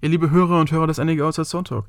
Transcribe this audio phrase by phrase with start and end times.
[0.00, 1.82] Ja, liebe Hörer und Hörer des NEG Outside Sonntag.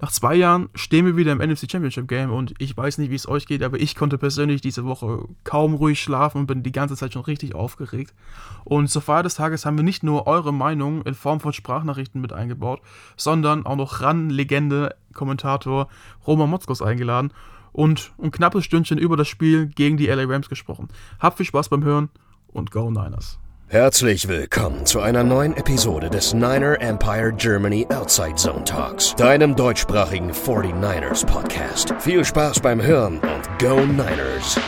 [0.00, 3.14] Nach zwei Jahren stehen wir wieder im NFC Championship Game und ich weiß nicht, wie
[3.14, 6.72] es euch geht, aber ich konnte persönlich diese Woche kaum ruhig schlafen und bin die
[6.72, 8.14] ganze Zeit schon richtig aufgeregt.
[8.64, 12.22] Und zur Feier des Tages haben wir nicht nur eure Meinung in Form von Sprachnachrichten
[12.22, 12.80] mit eingebaut,
[13.18, 15.88] sondern auch noch RAN-Legende, Kommentator
[16.26, 17.34] Roman Motzkos eingeladen
[17.72, 20.88] und ein knappes Stündchen über das Spiel gegen die LA Rams gesprochen.
[21.20, 22.08] Habt viel Spaß beim Hören
[22.46, 23.41] und Go Niners!
[23.72, 30.30] Herzlich willkommen zu einer neuen Episode des Niner Empire Germany Outside Zone Talks, deinem deutschsprachigen
[30.30, 31.94] 49ers Podcast.
[31.98, 34.60] Viel Spaß beim Hören und Go Niners!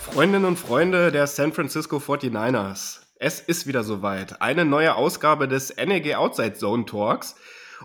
[0.00, 4.42] Freundinnen und Freunde der San Francisco 49ers, es ist wieder soweit.
[4.42, 7.36] Eine neue Ausgabe des NEG Outside Zone Talks.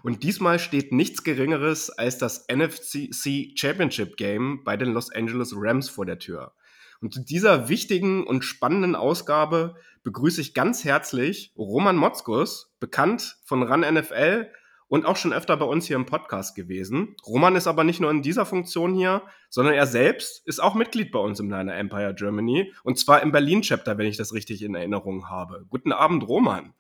[0.04, 5.90] Und diesmal steht nichts Geringeres als das NFC Championship Game bei den Los Angeles Rams
[5.90, 6.54] vor der Tür.
[7.02, 13.64] Und zu dieser wichtigen und spannenden Ausgabe begrüße ich ganz herzlich Roman Motzkus, bekannt von
[13.64, 14.50] RAN NFL
[14.90, 17.16] und auch schon öfter bei uns hier im Podcast gewesen.
[17.26, 21.12] Roman ist aber nicht nur in dieser Funktion hier, sondern er selbst ist auch Mitglied
[21.12, 24.76] bei uns im Liner Empire Germany und zwar im Berlin-Chapter, wenn ich das richtig in
[24.76, 25.66] Erinnerung habe.
[25.70, 26.74] Guten Abend, Roman.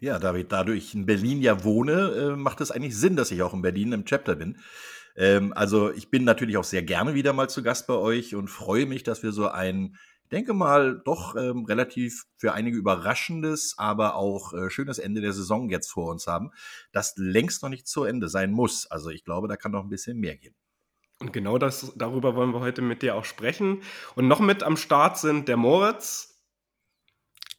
[0.00, 1.92] Ja, David, da ich in Berlin ja wohne,
[2.32, 4.58] äh, macht es eigentlich Sinn, dass ich auch in Berlin im Chapter bin.
[5.14, 8.48] Ähm, also ich bin natürlich auch sehr gerne wieder mal zu Gast bei euch und
[8.48, 13.74] freue mich, dass wir so ein, ich denke mal, doch ähm, relativ für einige überraschendes,
[13.76, 16.50] aber auch äh, schönes Ende der Saison jetzt vor uns haben,
[16.92, 18.90] das längst noch nicht zu Ende sein muss.
[18.90, 20.54] Also ich glaube, da kann noch ein bisschen mehr gehen.
[21.18, 23.82] Und genau das, darüber wollen wir heute mit dir auch sprechen.
[24.14, 26.42] Und noch mit am Start sind der Moritz.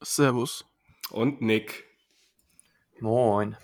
[0.02, 0.66] Servus.
[1.12, 1.91] Und Nick.
[3.02, 3.58] Moin.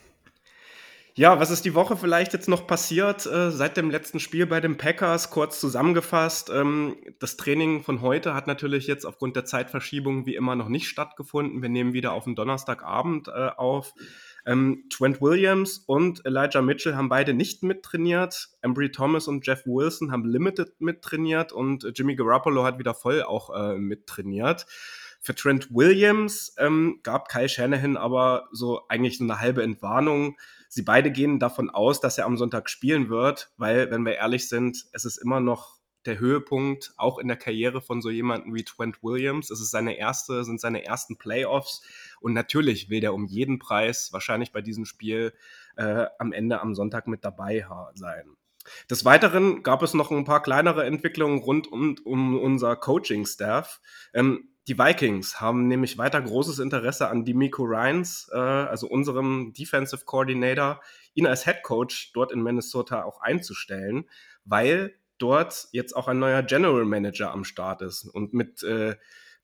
[1.13, 4.61] Ja, was ist die Woche vielleicht jetzt noch passiert äh, seit dem letzten Spiel bei
[4.61, 5.29] den Packers?
[5.29, 10.55] Kurz zusammengefasst, ähm, das Training von heute hat natürlich jetzt aufgrund der Zeitverschiebung wie immer
[10.55, 11.61] noch nicht stattgefunden.
[11.61, 13.93] Wir nehmen wieder auf den Donnerstagabend äh, auf.
[14.47, 18.49] Ähm, Trent Williams und Elijah Mitchell haben beide nicht mittrainiert.
[18.61, 23.49] Embry Thomas und Jeff Wilson haben limited mittrainiert und Jimmy Garoppolo hat wieder voll auch
[23.55, 24.65] äh, mittrainiert.
[25.21, 30.37] Für Trent Williams ähm, gab Kyle Shanahan aber so eigentlich so eine halbe Entwarnung.
[30.69, 34.47] Sie beide gehen davon aus, dass er am Sonntag spielen wird, weil, wenn wir ehrlich
[34.49, 35.77] sind, es ist immer noch
[36.07, 39.51] der Höhepunkt, auch in der Karriere von so jemandem wie Trent Williams.
[39.51, 41.83] Es ist seine erste, sind seine ersten Playoffs.
[42.21, 45.33] Und natürlich will der um jeden Preis wahrscheinlich bei diesem Spiel
[45.75, 48.37] äh, am Ende am Sonntag mit dabei sein.
[48.89, 53.81] Des Weiteren gab es noch ein paar kleinere Entwicklungen rund um, um unser Coaching-Staff.
[54.13, 60.03] Ähm, die Vikings haben nämlich weiter großes Interesse an Demico Ryans, äh, also unserem Defensive
[60.05, 60.81] Coordinator,
[61.13, 64.09] ihn als Head Coach dort in Minnesota auch einzustellen,
[64.43, 68.05] weil dort jetzt auch ein neuer General Manager am Start ist.
[68.05, 68.95] Und mit äh,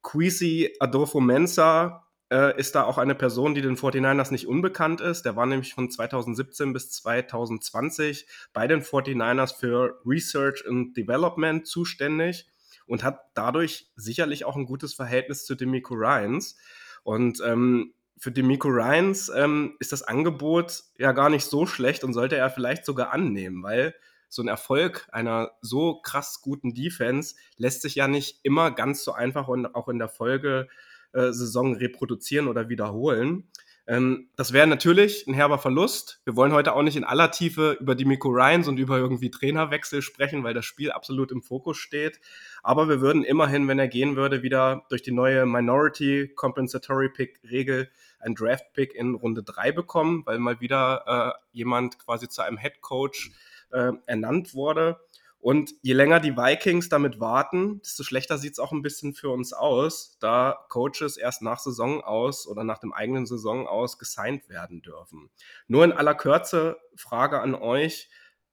[0.02, 5.24] Quisi Adolfo Mensa äh, ist da auch eine Person, die den 49ers nicht unbekannt ist.
[5.24, 12.53] Der war nämlich von 2017 bis 2020 bei den 49ers für Research and Development zuständig
[12.88, 16.58] und hat dadurch sicherlich auch ein gutes Verhältnis zu Demico Ryans.
[17.04, 22.14] Und ähm, für Demico Ryans ähm, ist das Angebot ja gar nicht so schlecht und
[22.14, 23.94] sollte er vielleicht sogar annehmen, weil
[24.30, 29.14] so ein Erfolg einer so krass guten Defense lässt sich ja nicht immer ganz so
[29.14, 33.50] einfach und auch in der Folgesaison reproduzieren oder wiederholen.
[33.86, 36.22] Ähm, das wäre natürlich ein herber Verlust.
[36.24, 39.30] Wir wollen heute auch nicht in aller Tiefe über die Miko Ryans und über irgendwie
[39.30, 42.20] Trainerwechsel sprechen, weil das Spiel absolut im Fokus steht.
[42.62, 47.42] Aber wir würden immerhin, wenn er gehen würde, wieder durch die neue Minority Compensatory Pick
[47.50, 47.90] Regel
[48.20, 52.58] ein Draft Pick in Runde 3 bekommen, weil mal wieder äh, jemand quasi zu einem
[52.58, 53.32] Head Coach
[53.72, 54.98] äh, ernannt wurde.
[55.44, 59.30] Und je länger die Vikings damit warten, desto schlechter sieht es auch ein bisschen für
[59.30, 64.48] uns aus, da Coaches erst nach Saison aus oder nach dem eigenen Saison aus gesigned
[64.48, 65.30] werden dürfen.
[65.68, 68.10] Nur in aller Kürze Frage an euch,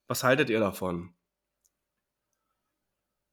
[0.09, 1.15] was haltet ihr davon?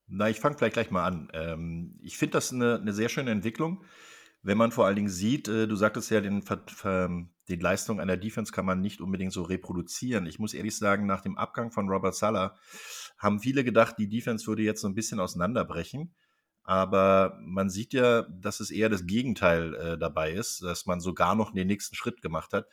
[0.06, 1.32] Na, ich fange vielleicht gleich mal an.
[1.34, 3.84] Ähm, ich finde das eine, eine, sehr schöne Entwicklung,
[4.42, 6.44] wenn man vor allen Dingen sieht, äh, du sagtest ja, den,
[7.48, 10.26] die Leistung einer Defense kann man nicht unbedingt so reproduzieren.
[10.26, 12.56] Ich muss ehrlich sagen, nach dem Abgang von Robert Sala
[13.18, 16.14] haben viele gedacht, die Defense würde jetzt so ein bisschen auseinanderbrechen.
[16.64, 21.34] Aber man sieht ja, dass es eher das Gegenteil äh, dabei ist, dass man sogar
[21.34, 22.68] noch den nächsten Schritt gemacht hat.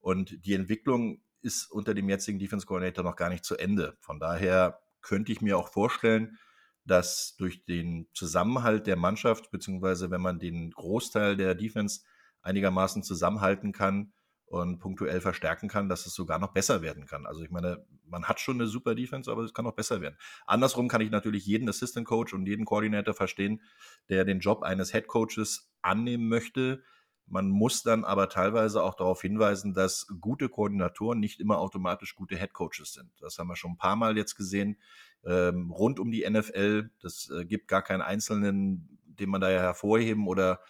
[0.00, 3.98] Und die Entwicklung ist unter dem jetzigen Defense Coordinator noch gar nicht zu Ende.
[4.00, 6.38] Von daher könnte ich mir auch vorstellen,
[6.84, 12.00] dass durch den Zusammenhalt der Mannschaft, beziehungsweise wenn man den Großteil der Defense
[12.42, 14.12] einigermaßen zusammenhalten kann
[14.46, 17.26] und punktuell verstärken kann, dass es sogar noch besser werden kann.
[17.26, 20.16] Also ich meine, man hat schon eine super Defense, aber es kann noch besser werden.
[20.46, 23.62] Andersrum kann ich natürlich jeden Assistant Coach und jeden Coordinator verstehen,
[24.10, 26.82] der den Job eines Head Coaches annehmen möchte.
[27.26, 32.36] Man muss dann aber teilweise auch darauf hinweisen, dass gute Koordinatoren nicht immer automatisch gute
[32.36, 33.10] Head Coaches sind.
[33.20, 34.76] Das haben wir schon ein paar Mal jetzt gesehen
[35.26, 36.90] ähm, rund um die NFL.
[37.00, 40.60] Das äh, gibt gar keinen einzelnen, den man da ja hervorheben oder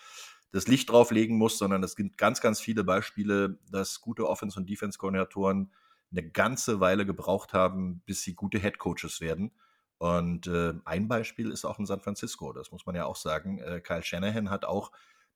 [0.53, 4.71] das Licht drauflegen muss, sondern es gibt ganz, ganz viele Beispiele, dass gute Offense- und
[4.71, 5.73] Defense-Koordinatoren
[6.13, 9.51] eine ganze Weile gebraucht haben, bis sie gute Head Coaches werden.
[9.99, 13.59] Und äh, ein Beispiel ist auch in San Francisco, das muss man ja auch sagen.
[13.59, 14.93] Äh, Kyle Shanahan hat auch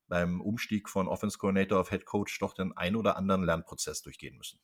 [0.09, 4.37] beim Umstieg von Offense Coordinator auf Head Coach doch den ein oder anderen Lernprozess durchgehen
[4.37, 4.61] müssen.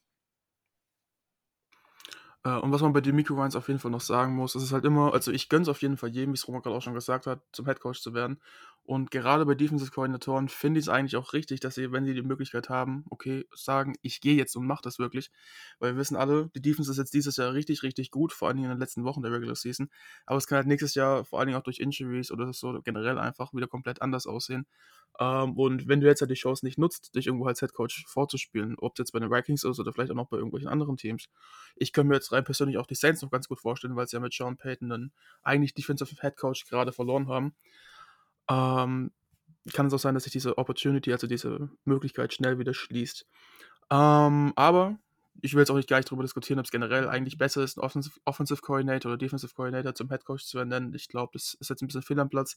[2.45, 4.73] Äh, und was man bei den Micro auf jeden Fall noch sagen muss, ist es
[4.73, 6.83] halt immer, also ich gönne es auf jeden Fall jedem, wie es Roman gerade auch
[6.83, 8.41] schon gesagt hat, zum Headcoach zu werden.
[8.87, 12.23] Und gerade bei Defensive-Koordinatoren finde ich es eigentlich auch richtig, dass sie, wenn sie die
[12.23, 15.31] Möglichkeit haben, okay, sagen, ich gehe jetzt und mache das wirklich.
[15.79, 18.59] Weil wir wissen alle, die Defense ist jetzt dieses Jahr richtig, richtig gut, vor allen
[18.59, 19.89] Dingen in den letzten Wochen der Regular Season.
[20.27, 23.19] Aber es kann halt nächstes Jahr, vor allen Dingen auch durch Injuries oder so generell
[23.19, 24.67] einfach wieder komplett anders aussehen.
[25.19, 28.77] Ähm, und wenn du jetzt halt die Chance nicht nutzt, dich irgendwo als Headcoach vorzuspielen,
[28.79, 31.29] ob es jetzt bei den Vikings ist oder vielleicht auch noch bei irgendwelchen anderen Teams.
[31.77, 34.17] Ich kann mir jetzt rein persönlich auch die Saints noch ganz gut vorstellen, weil sie
[34.17, 37.55] ja mit Sean Payton dann eigentlich Defensive Headcoach gerade verloren haben.
[38.49, 39.11] Ähm,
[39.73, 43.27] kann es auch sein, dass sich diese Opportunity, also diese Möglichkeit schnell wieder schließt.
[43.91, 44.99] Ähm, aber
[45.43, 47.81] ich will jetzt auch nicht gleich darüber diskutieren, ob es generell eigentlich besser ist, ein
[47.81, 50.95] Offensive, Offensive Coordinator oder Defensive Coordinator zum Head Coach zu nennen.
[50.95, 52.57] Ich glaube, das ist jetzt ein bisschen fehl am Platz.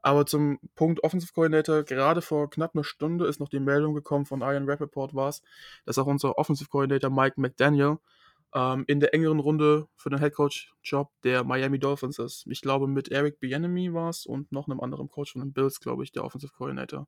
[0.00, 4.26] Aber zum Punkt Offensive Coordinator, gerade vor knapp einer Stunde ist noch die Meldung gekommen
[4.26, 5.42] von Ian Rappaport war es,
[5.86, 7.98] dass auch unser Offensive Coordinator Mike McDaniel
[8.54, 12.46] ähm, in der engeren Runde für den Head Coach Job der Miami Dolphins ist.
[12.48, 15.80] Ich glaube, mit Eric Bieniemy war es und noch einem anderen Coach von den Bills,
[15.80, 17.06] glaube ich, der Offensive Coordinator.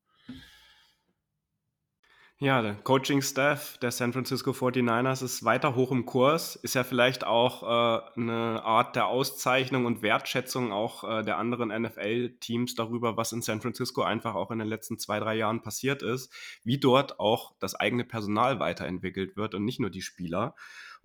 [2.39, 6.55] Ja, der Coaching-Staff der San Francisco 49ers ist weiter hoch im Kurs.
[6.57, 11.71] Ist ja vielleicht auch äh, eine Art der Auszeichnung und Wertschätzung auch äh, der anderen
[11.71, 16.03] NFL-Teams darüber, was in San Francisco einfach auch in den letzten zwei, drei Jahren passiert
[16.03, 16.31] ist,
[16.63, 20.55] wie dort auch das eigene Personal weiterentwickelt wird und nicht nur die Spieler.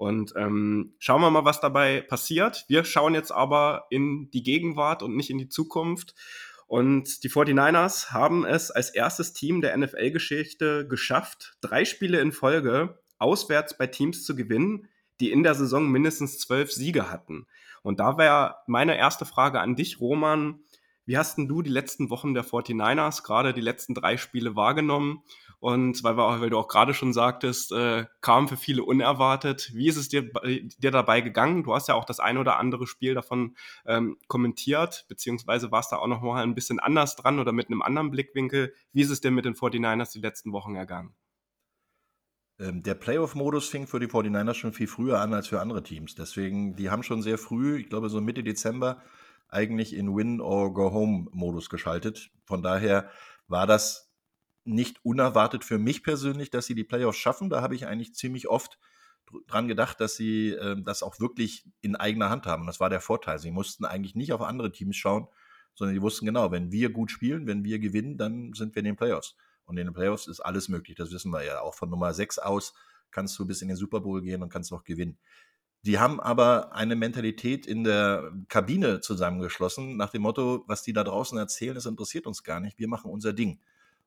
[0.02, 2.66] Und ähm, schauen wir mal, was dabei passiert.
[2.68, 6.16] Wir schauen jetzt aber in die Gegenwart und nicht in die Zukunft.
[6.66, 12.98] Und die 49ers haben es als erstes Team der NFL-Geschichte geschafft, drei Spiele in Folge
[13.20, 14.88] auswärts bei Teams zu gewinnen,
[15.20, 17.46] die in der Saison mindestens zwölf Siege hatten.
[17.84, 20.62] Und da wäre meine erste Frage an dich, Roman.
[21.12, 25.24] Wie hast denn du die letzten Wochen der 49ers, gerade die letzten drei Spiele wahrgenommen?
[25.60, 29.72] Und weil, weil du auch gerade schon sagtest, äh, kam für viele unerwartet.
[29.74, 31.64] Wie ist es dir, dir dabei gegangen?
[31.64, 35.98] Du hast ja auch das ein oder andere Spiel davon ähm, kommentiert, beziehungsweise warst da
[35.98, 38.74] auch noch mal ein bisschen anders dran oder mit einem anderen Blickwinkel.
[38.94, 41.14] Wie ist es dir mit den 49ers die letzten Wochen ergangen?
[42.58, 46.16] Ähm, der Playoff-Modus fing für die 49ers schon viel früher an als für andere Teams.
[46.16, 49.02] Deswegen, die haben schon sehr früh, ich glaube so Mitte Dezember,
[49.52, 52.32] eigentlich in Win-or-Go-Home-Modus geschaltet.
[52.46, 53.10] Von daher
[53.48, 54.12] war das
[54.64, 57.50] nicht unerwartet für mich persönlich, dass sie die Playoffs schaffen.
[57.50, 58.80] Da habe ich eigentlich ziemlich oft
[59.48, 62.66] dran gedacht, dass sie äh, das auch wirklich in eigener Hand haben.
[62.68, 63.40] Das war der Vorteil.
[63.40, 65.28] Sie mussten eigentlich nicht auf andere Teams schauen,
[65.74, 68.86] sondern sie wussten genau, wenn wir gut spielen, wenn wir gewinnen, dann sind wir in
[68.86, 69.36] den Playoffs.
[69.66, 70.98] Und in den Playoffs ist alles möglich.
[70.98, 71.62] Das wissen wir ja.
[71.62, 72.74] Auch von Nummer 6 aus
[73.12, 75.18] kannst du bis in den Super Bowl gehen und kannst auch gewinnen.
[75.84, 81.04] Die haben aber eine Mentalität in der Kabine zusammengeschlossen, nach dem Motto, was die da
[81.04, 82.78] draußen erzählen, das interessiert uns gar nicht.
[82.78, 83.60] Wir machen unser Ding.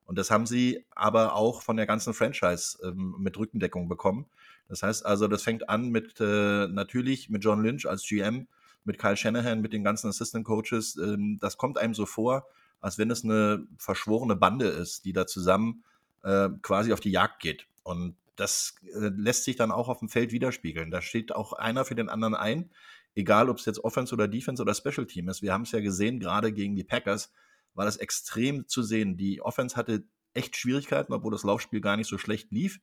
[0.05, 4.25] Und das haben sie aber auch von der ganzen Franchise ähm, mit Rückendeckung bekommen.
[4.69, 8.47] Das heißt also, das fängt an mit äh, natürlich mit John Lynch als GM,
[8.83, 10.95] mit Kyle Shanahan, mit den ganzen Assistant Coaches.
[10.97, 12.45] Ähm, das kommt einem so vor,
[12.81, 15.83] als wenn es eine verschworene Bande ist, die da zusammen
[16.23, 17.67] äh, quasi auf die Jagd geht.
[17.83, 20.91] Und das äh, lässt sich dann auch auf dem Feld widerspiegeln.
[20.91, 22.71] Da steht auch einer für den anderen ein,
[23.15, 25.41] egal ob es jetzt Offense oder Defense oder Special Team ist.
[25.41, 27.31] Wir haben es ja gesehen, gerade gegen die Packers
[27.73, 29.17] war das extrem zu sehen.
[29.17, 32.79] Die Offense hatte echt Schwierigkeiten, obwohl das Laufspiel gar nicht so schlecht lief.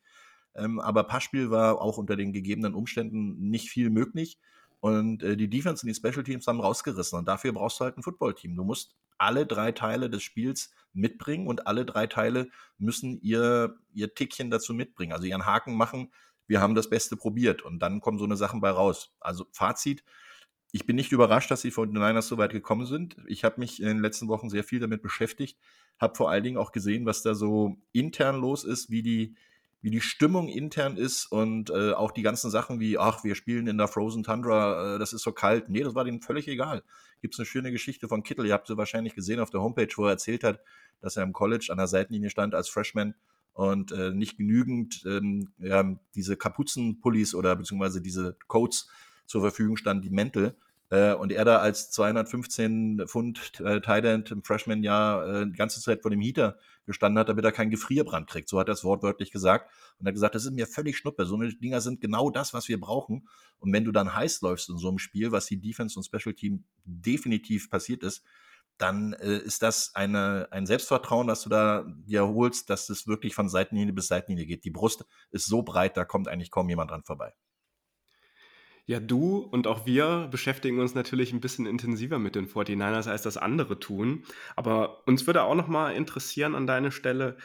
[0.55, 4.39] Ähm, aber Passspiel war auch unter den gegebenen Umständen nicht viel möglich.
[4.83, 7.17] Und äh, die Defense und die Special Teams haben rausgerissen.
[7.17, 8.57] Und dafür brauchst du halt ein Footballteam.
[8.57, 12.49] Du musst alle drei Teile des Spiels mitbringen und alle drei Teile
[12.79, 16.12] müssen ihr, ihr Tickchen dazu mitbringen, also ihren Haken machen.
[16.49, 19.15] Wir haben das Beste probiert und dann kommen so eine Sachen bei raus.
[19.21, 20.03] Also Fazit,
[20.73, 23.15] ich bin nicht überrascht, dass die 49ers so weit gekommen sind.
[23.29, 25.61] Ich habe mich in den letzten Wochen sehr viel damit beschäftigt,
[26.01, 29.37] habe vor allen Dingen auch gesehen, was da so intern los ist, wie die,
[29.83, 33.67] wie die Stimmung intern ist und äh, auch die ganzen Sachen wie, ach, wir spielen
[33.67, 35.69] in der Frozen Tundra, äh, das ist so kalt.
[35.69, 36.85] Nee, das war denen völlig egal.
[37.21, 39.89] Gibt es eine schöne Geschichte von Kittel, ihr habt sie wahrscheinlich gesehen auf der Homepage,
[39.97, 40.61] wo er erzählt hat,
[41.01, 43.15] dass er im College an der Seitenlinie stand als Freshman
[43.55, 45.85] und äh, nicht genügend ähm, ja,
[46.15, 48.89] diese Kapuzenpullis oder beziehungsweise diese Coats
[49.27, 50.55] zur Verfügung standen, die Mäntel.
[50.93, 56.03] Äh, und er da als 215 Pfund äh, Thailand im Freshman-Jahr äh, die ganze Zeit
[56.03, 58.47] vor dem Heater gestanden hat, damit er keinen Gefrierbrand kriegt.
[58.51, 59.71] So hat er es wortwörtlich gesagt.
[59.99, 61.25] Und er hat gesagt, das ist mir völlig schnuppe.
[61.25, 63.27] So eine Dinger sind genau das, was wir brauchen.
[63.59, 66.35] Und wenn du dann heiß läufst in so einem Spiel, was die Defense und Special
[66.35, 68.23] Team definitiv passiert ist,
[68.77, 73.35] dann äh, ist das eine, ein Selbstvertrauen, das du da dir holst, dass es wirklich
[73.35, 74.67] von Seitenlinie bis Seitenlinie geht.
[74.67, 77.33] Die Brust ist so breit, da kommt eigentlich kaum jemand dran vorbei.
[78.87, 83.23] Ja, du und auch wir beschäftigen uns natürlich ein bisschen intensiver mit den 49ers, als
[83.23, 84.25] das andere tun.
[84.57, 87.37] Aber uns würde auch noch mal interessieren an deiner Stelle,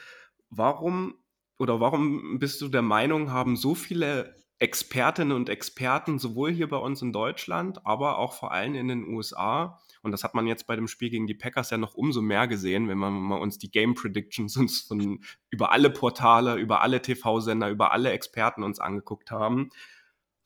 [0.50, 1.15] warum
[1.60, 6.77] oder warum bist du der Meinung, haben so viele Expertinnen und Experten sowohl hier bei
[6.77, 10.67] uns in Deutschland, aber auch vor allem in den USA und das hat man jetzt
[10.67, 13.58] bei dem Spiel gegen die Packers ja noch umso mehr gesehen, wenn man mal uns
[13.58, 18.79] die Game Predictions uns von über alle Portale, über alle TV-Sender, über alle Experten uns
[18.79, 19.70] angeguckt haben.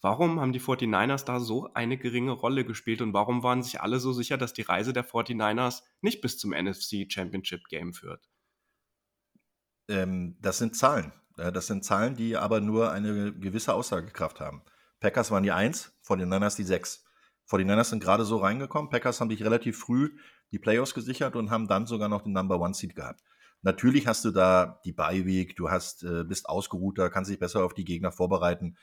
[0.01, 3.99] Warum haben die 49ers da so eine geringe Rolle gespielt und warum waren sich alle
[3.99, 8.27] so sicher, dass die Reise der 49ers nicht bis zum NFC Championship Game führt?
[9.87, 11.13] Ähm, das sind Zahlen.
[11.37, 14.63] Das sind Zahlen, die aber nur eine gewisse Aussagekraft haben.
[14.99, 17.05] Packers waren die 1, 49ers die 6.
[17.49, 18.89] 49ers sind gerade so reingekommen.
[18.89, 20.17] Packers haben dich relativ früh
[20.51, 23.21] die Playoffs gesichert und haben dann sogar noch den Number One Seed gehabt.
[23.61, 27.73] Natürlich hast du da die Week, du hast, äh, bist ausgeruhter, kannst dich besser auf
[27.73, 28.77] die Gegner vorbereiten.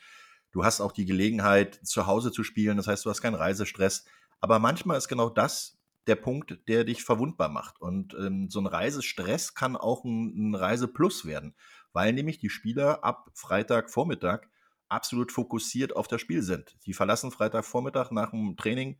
[0.51, 4.05] Du hast auch die Gelegenheit, zu Hause zu spielen, das heißt, du hast keinen Reisestress.
[4.39, 5.77] Aber manchmal ist genau das
[6.07, 7.79] der Punkt, der dich verwundbar macht.
[7.81, 11.55] Und ähm, so ein Reisestress kann auch ein, ein Reiseplus werden,
[11.93, 14.47] weil nämlich die Spieler ab Freitagvormittag
[14.87, 16.77] absolut fokussiert auf das Spiel sind.
[16.85, 18.97] Die verlassen Freitagvormittag nach dem Training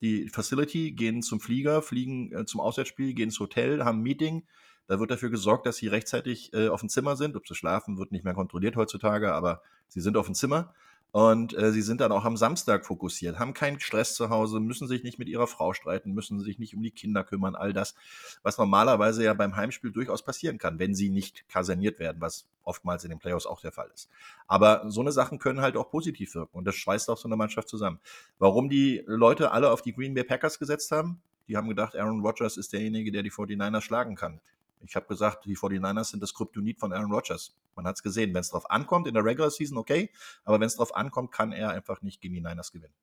[0.00, 4.46] die Facility, gehen zum Flieger, fliegen äh, zum Auswärtsspiel, gehen ins Hotel, haben ein Meeting.
[4.86, 7.36] Da wird dafür gesorgt, dass sie rechtzeitig äh, auf dem Zimmer sind.
[7.36, 10.74] Ob sie schlafen, wird nicht mehr kontrolliert heutzutage, aber sie sind auf dem Zimmer.
[11.12, 14.86] Und äh, sie sind dann auch am Samstag fokussiert, haben keinen Stress zu Hause, müssen
[14.86, 17.94] sich nicht mit ihrer Frau streiten, müssen sich nicht um die Kinder kümmern, all das,
[18.42, 23.02] was normalerweise ja beim Heimspiel durchaus passieren kann, wenn sie nicht kaserniert werden, was oftmals
[23.04, 24.08] in den Playoffs auch der Fall ist.
[24.46, 27.36] Aber so eine Sachen können halt auch positiv wirken und das schweißt auch so eine
[27.36, 27.98] Mannschaft zusammen.
[28.38, 31.20] Warum die Leute alle auf die Green Bay Packers gesetzt haben?
[31.48, 34.40] Die haben gedacht, Aaron Rodgers ist derjenige, der die 49ers schlagen kann.
[34.86, 37.56] Ich habe gesagt, die 49ers sind das Kryptonit von Aaron Rodgers.
[37.76, 38.32] Man hat es gesehen.
[38.34, 40.10] Wenn es drauf ankommt, in der Regular Season okay,
[40.44, 42.94] aber wenn es drauf ankommt, kann er einfach nicht gegen die Niners gewinnen.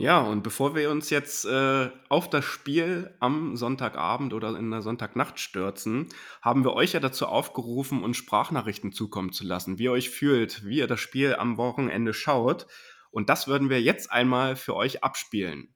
[0.00, 4.80] Ja, und bevor wir uns jetzt äh, auf das Spiel am Sonntagabend oder in der
[4.80, 6.08] Sonntagnacht stürzen,
[6.40, 10.64] haben wir euch ja dazu aufgerufen, uns Sprachnachrichten zukommen zu lassen, wie ihr euch fühlt,
[10.64, 12.68] wie ihr das Spiel am Wochenende schaut.
[13.10, 15.74] Und das würden wir jetzt einmal für euch abspielen.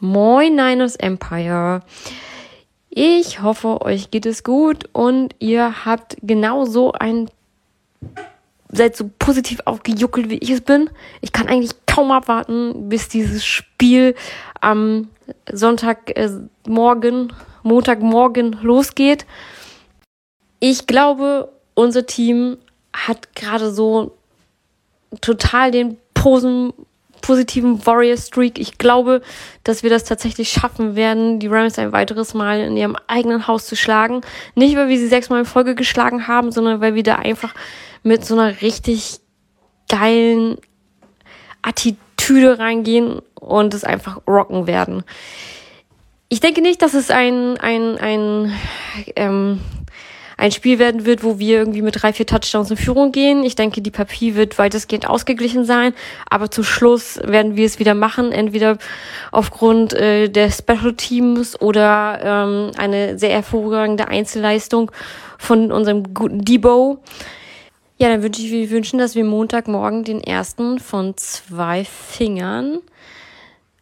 [0.00, 1.82] Moin Niners Empire.
[2.90, 7.28] Ich hoffe, euch geht es gut und ihr habt genauso ein
[8.70, 10.90] seid so positiv aufgejuckelt, wie ich es bin.
[11.20, 14.14] Ich kann eigentlich kaum abwarten, bis dieses Spiel
[14.60, 15.08] am
[15.50, 19.26] Sonntagmorgen, äh, Montagmorgen losgeht.
[20.60, 22.58] Ich glaube, unser Team
[22.92, 24.16] hat gerade so
[25.20, 26.72] total den Posen
[27.20, 28.58] positiven Warrior Streak.
[28.58, 29.22] Ich glaube,
[29.64, 33.66] dass wir das tatsächlich schaffen werden, die Rams ein weiteres Mal in ihrem eigenen Haus
[33.66, 34.22] zu schlagen.
[34.54, 37.54] Nicht, weil wir sie sechsmal in Folge geschlagen haben, sondern weil wir da einfach
[38.02, 39.20] mit so einer richtig
[39.88, 40.58] geilen
[41.62, 45.04] Attitüde reingehen und es einfach rocken werden.
[46.28, 48.52] Ich denke nicht, dass es ein, ein, ein
[49.16, 49.60] ähm,
[50.38, 53.42] ein Spiel werden wird, wo wir irgendwie mit drei, vier Touchdowns in Führung gehen.
[53.42, 55.92] Ich denke, die Papier wird weitestgehend ausgeglichen sein,
[56.30, 58.78] aber zum Schluss werden wir es wieder machen, entweder
[59.32, 64.92] aufgrund äh, der Special Teams oder ähm, eine sehr hervorragende Einzelleistung
[65.38, 67.00] von unserem guten Debo.
[67.98, 72.78] Ja, dann würde ich mir wünschen, dass wir Montagmorgen den ersten von zwei Fingern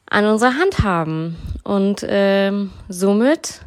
[0.09, 1.37] an unserer Hand haben.
[1.65, 3.61] Und ähm, somit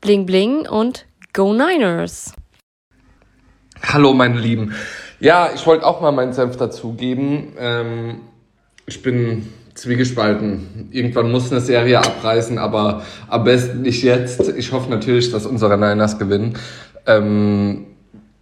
[0.00, 2.32] bling bling und Go Niners!
[3.82, 4.72] Hallo meine Lieben.
[5.20, 7.52] Ja, ich wollte auch mal meinen Senf dazugeben.
[7.58, 8.20] Ähm,
[8.86, 10.88] ich bin zwiegespalten.
[10.92, 14.48] Irgendwann muss eine Serie abreißen, aber am besten nicht jetzt.
[14.56, 16.54] Ich hoffe natürlich, dass unsere Niners gewinnen.
[17.04, 17.84] Ähm,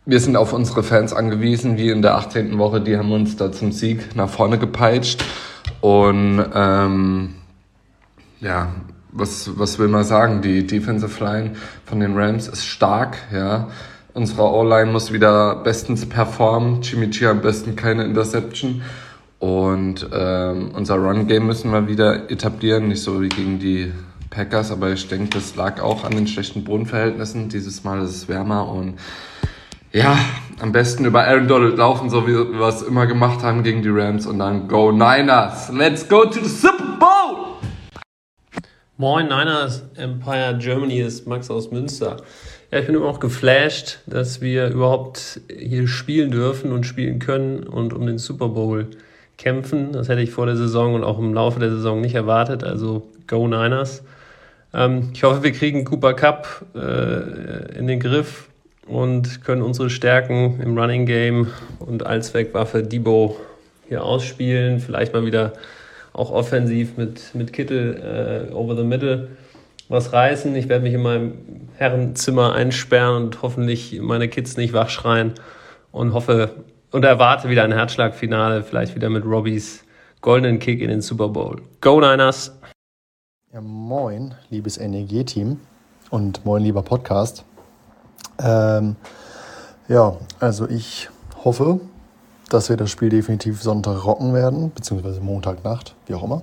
[0.06, 2.58] wir sind auf unsere Fans angewiesen, wie in der 18.
[2.58, 2.80] Woche.
[2.80, 5.24] Die haben uns da zum Sieg nach vorne gepeitscht.
[5.80, 7.34] Und ähm,
[8.40, 8.68] ja,
[9.14, 10.42] was, was will man sagen?
[10.42, 11.52] Die Defensive Line
[11.87, 13.68] von den Rams ist stark, ja.
[14.12, 16.80] Unsere O-Line muss wieder bestens performen.
[16.83, 18.83] G am besten keine Interception.
[19.40, 23.92] Und ähm, unser Run-Game müssen wir wieder etablieren, nicht so wie gegen die
[24.30, 27.49] Packers, aber ich denke, das lag auch an den schlechten Bodenverhältnissen.
[27.49, 28.94] Dieses Mal ist es wärmer und
[29.92, 30.16] ja,
[30.61, 33.90] am besten über Aaron Donald laufen, so wie wir es immer gemacht haben gegen die
[33.90, 35.71] Rams und dann Go Niners.
[35.73, 37.53] Let's go to the Super Bowl!
[38.96, 42.18] Moin Niners, Empire Germany ist Max aus Münster.
[42.70, 47.64] Ja, ich bin immer noch geflasht, dass wir überhaupt hier spielen dürfen und spielen können
[47.64, 48.86] und um den Super Bowl
[49.36, 49.90] kämpfen.
[49.90, 52.62] Das hätte ich vor der Saison und auch im Laufe der Saison nicht erwartet.
[52.62, 54.04] Also Go Niners.
[54.72, 58.48] Ähm, ich hoffe, wir kriegen Cooper Cup äh, in den Griff
[58.86, 61.48] und können unsere Stärken im Running Game
[61.80, 63.40] und Allzweckwaffe Debo
[63.88, 64.78] hier ausspielen.
[64.78, 65.52] Vielleicht mal wieder
[66.14, 69.28] auch offensiv mit, mit Kittel äh, over the middle
[69.88, 70.54] was reißen.
[70.56, 71.35] Ich werde mich in meinem
[71.76, 75.35] Herrenzimmer einsperren und hoffentlich meine Kids nicht wachschreien
[75.92, 79.85] und hoffe und erwarte wieder ein Herzschlagfinale, vielleicht wieder mit Robbys
[80.21, 81.61] goldenen Kick in den Super Bowl.
[81.80, 82.56] Go Niners!
[83.52, 85.61] Ja, moin, liebes NEG-Team
[86.11, 87.44] und moin, lieber Podcast.
[88.42, 88.97] Ähm,
[89.88, 91.09] ja, also ich
[91.44, 91.80] hoffe,
[92.54, 96.42] dass wir das Spiel definitiv Sonntag rocken werden, beziehungsweise Montagnacht, wie auch immer.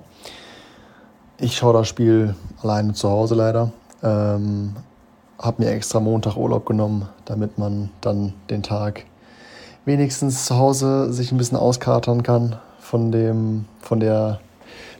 [1.39, 3.71] Ich schaue das Spiel alleine zu Hause leider.
[4.03, 4.75] Ähm,
[5.39, 9.05] habe mir extra Montag Urlaub genommen, damit man dann den Tag
[9.85, 14.39] wenigstens zu Hause sich ein bisschen auskatern kann von, dem, von der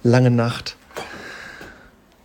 [0.04, 0.78] langen Nacht.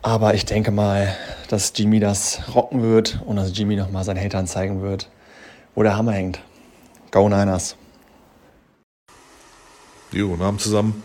[0.00, 1.08] Aber ich denke mal,
[1.48, 5.10] dass Jimmy das rocken wird und dass Jimmy nochmal seinen Hatern zeigen wird,
[5.74, 6.40] wo der Hammer hängt.
[7.10, 7.76] Go Niners.
[10.12, 11.02] Jo, guten Abend zusammen.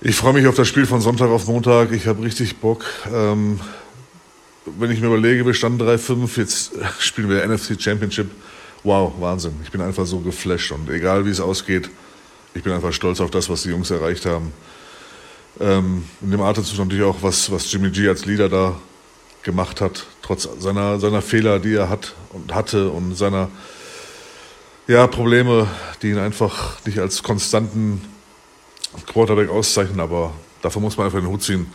[0.00, 1.92] Ich freue mich auf das Spiel von Sonntag auf Montag.
[1.92, 2.84] Ich habe richtig Bock.
[3.14, 3.60] Ähm,
[4.64, 8.28] wenn ich mir überlege, wir standen 3-5, jetzt spielen wir NFC Championship.
[8.82, 9.54] Wow, Wahnsinn.
[9.62, 11.88] Ich bin einfach so geflasht und egal wie es ausgeht,
[12.54, 14.52] ich bin einfach stolz auf das, was die Jungs erreicht haben.
[15.60, 18.80] Ähm, in dem Atemzug natürlich auch, was, was Jimmy G als Leader da
[19.44, 23.48] gemacht hat, trotz seiner, seiner Fehler, die er hat und hatte und seiner
[24.86, 25.68] ja, Probleme,
[26.02, 28.00] die ihn einfach nicht als konstanten
[29.06, 31.72] Quarterback auszeichnen, aber dafür muss man einfach den Hut ziehen,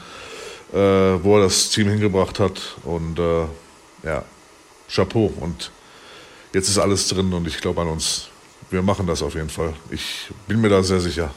[0.72, 2.77] äh, wo er das Team hingebracht hat.
[2.84, 3.46] Und äh,
[4.03, 4.24] ja,
[4.90, 5.31] Chapeau.
[5.40, 5.72] Und
[6.53, 8.29] jetzt ist alles drin und ich glaube an uns.
[8.70, 9.74] Wir machen das auf jeden Fall.
[9.90, 11.33] Ich bin mir da sehr sicher.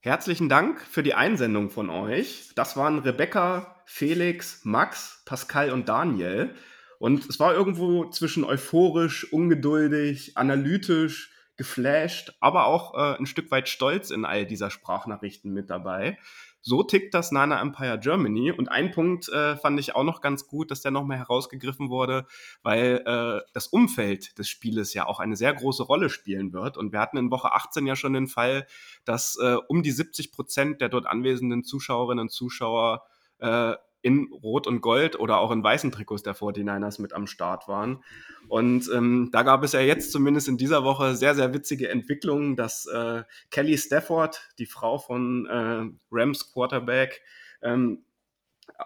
[0.00, 2.50] Herzlichen Dank für die Einsendung von euch.
[2.54, 6.54] Das waren Rebecca, Felix, Max, Pascal und Daniel.
[6.98, 13.68] Und es war irgendwo zwischen euphorisch, ungeduldig, analytisch, geflasht, aber auch äh, ein Stück weit
[13.68, 16.16] stolz in all dieser Sprachnachrichten mit dabei.
[16.60, 18.52] So tickt das Nana Empire Germany.
[18.52, 22.26] Und ein Punkt äh, fand ich auch noch ganz gut, dass der nochmal herausgegriffen wurde,
[22.62, 26.76] weil äh, das Umfeld des Spieles ja auch eine sehr große Rolle spielen wird.
[26.76, 28.66] Und wir hatten in Woche 18 ja schon den Fall,
[29.04, 33.04] dass äh, um die 70 Prozent der dort anwesenden Zuschauerinnen und Zuschauer
[33.38, 33.74] äh,
[34.08, 38.02] in Rot und Gold oder auch in weißen Trikots der 49ers mit am Start waren.
[38.48, 42.56] Und ähm, da gab es ja jetzt zumindest in dieser Woche sehr, sehr witzige Entwicklungen,
[42.56, 47.20] dass äh, Kelly Stafford, die Frau von äh, Rams Quarterback,
[47.62, 48.04] ähm,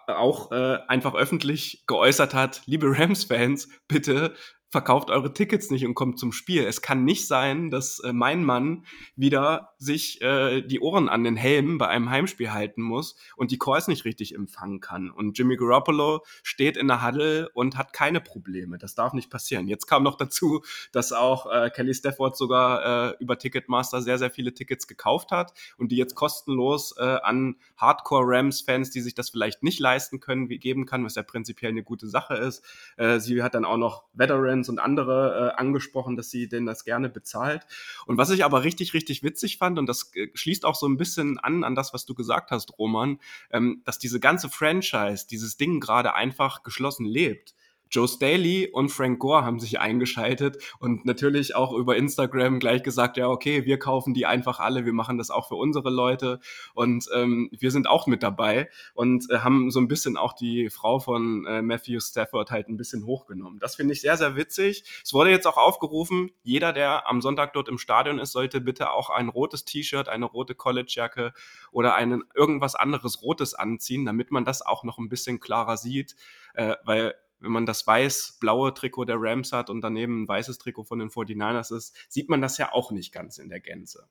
[0.09, 4.35] auch äh, einfach öffentlich geäußert hat, liebe Rams-Fans, bitte
[4.73, 6.65] verkauft eure Tickets nicht und kommt zum Spiel.
[6.65, 11.37] Es kann nicht sein, dass äh, mein Mann wieder sich äh, die Ohren an den
[11.37, 15.11] Helm bei einem Heimspiel halten muss und die Calls nicht richtig empfangen kann.
[15.11, 18.79] Und Jimmy Garoppolo steht in der Huddle und hat keine Probleme.
[18.79, 19.69] Das darf nicht passieren.
[19.69, 24.31] Jetzt kam noch dazu, dass auch äh, Kelly Stafford sogar äh, über Ticketmaster sehr, sehr
[24.31, 29.63] viele Tickets gekauft hat und die jetzt kostenlos äh, an Hardcore-Rams-Fans, die sich das vielleicht
[29.63, 32.65] nicht leisten können, geben kann, was ja prinzipiell eine gute Sache ist.
[32.97, 36.66] Äh, sie hat dann auch noch Veterans Friends und andere äh, angesprochen, dass sie denn
[36.66, 37.66] das gerne bezahlt.
[38.07, 40.96] Und was ich aber richtig, richtig witzig fand, und das äh, schließt auch so ein
[40.96, 43.18] bisschen an an das, was du gesagt hast, Roman,
[43.51, 47.55] ähm, dass diese ganze Franchise, dieses Ding gerade einfach geschlossen lebt.
[47.93, 53.19] Joe Staley und Frank Gore haben sich eingeschaltet und natürlich auch über Instagram gleich gesagt,
[53.19, 56.41] ja, okay, wir kaufen die einfach alle, wir machen das auch für unsere Leute
[56.73, 60.71] und ähm, wir sind auch mit dabei und äh, haben so ein bisschen auch die
[60.71, 63.59] Frau von äh, Matthew Stafford halt ein bisschen hochgenommen.
[63.59, 64.85] Das finde ich sehr, sehr witzig.
[65.05, 68.91] Es wurde jetzt auch aufgerufen, jeder, der am Sonntag dort im Stadion ist, sollte bitte
[68.91, 71.35] auch ein rotes T-Shirt, eine rote Collegejacke
[71.71, 76.17] oder einen irgendwas anderes Rotes anziehen, damit man das auch noch ein bisschen klarer sieht,
[76.55, 80.85] äh, weil wenn man das weiß-blaue Trikot der Rams hat und daneben ein weißes Trikot
[80.85, 84.09] von den 49ers ist, sieht man das ja auch nicht ganz in der Gänze.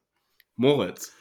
[0.56, 1.14] Moritz.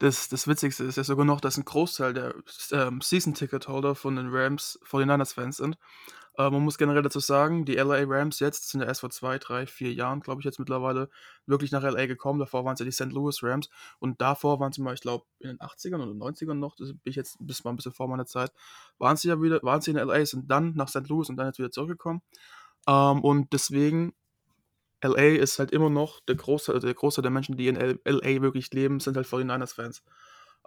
[0.00, 2.34] Das, das Witzigste ist ja sogar noch, dass ein Großteil der
[2.72, 5.76] ähm, Season-Ticket-Holder von den Rams 49ers-Fans sind.
[6.38, 9.38] Äh, man muss generell dazu sagen, die LA Rams jetzt sind ja erst vor zwei,
[9.38, 11.10] drei, vier Jahren, glaube ich, jetzt mittlerweile
[11.44, 12.38] wirklich nach LA gekommen.
[12.38, 13.12] Davor waren es ja die St.
[13.12, 16.76] Louis Rams und davor waren sie mal, ich glaube, in den 80ern oder 90ern noch,
[16.76, 18.52] das bin ich jetzt bis mal ein bisschen vor meiner Zeit,
[18.98, 21.06] waren sie ja wieder, waren sie in LA, sind dann nach St.
[21.08, 22.22] Louis und dann jetzt wieder zurückgekommen.
[22.86, 24.14] Ähm, und deswegen
[25.02, 28.72] LA ist halt immer noch der Großteil, der Großteil der Menschen, die in LA wirklich
[28.72, 30.02] leben, sind halt 49ers-Fans.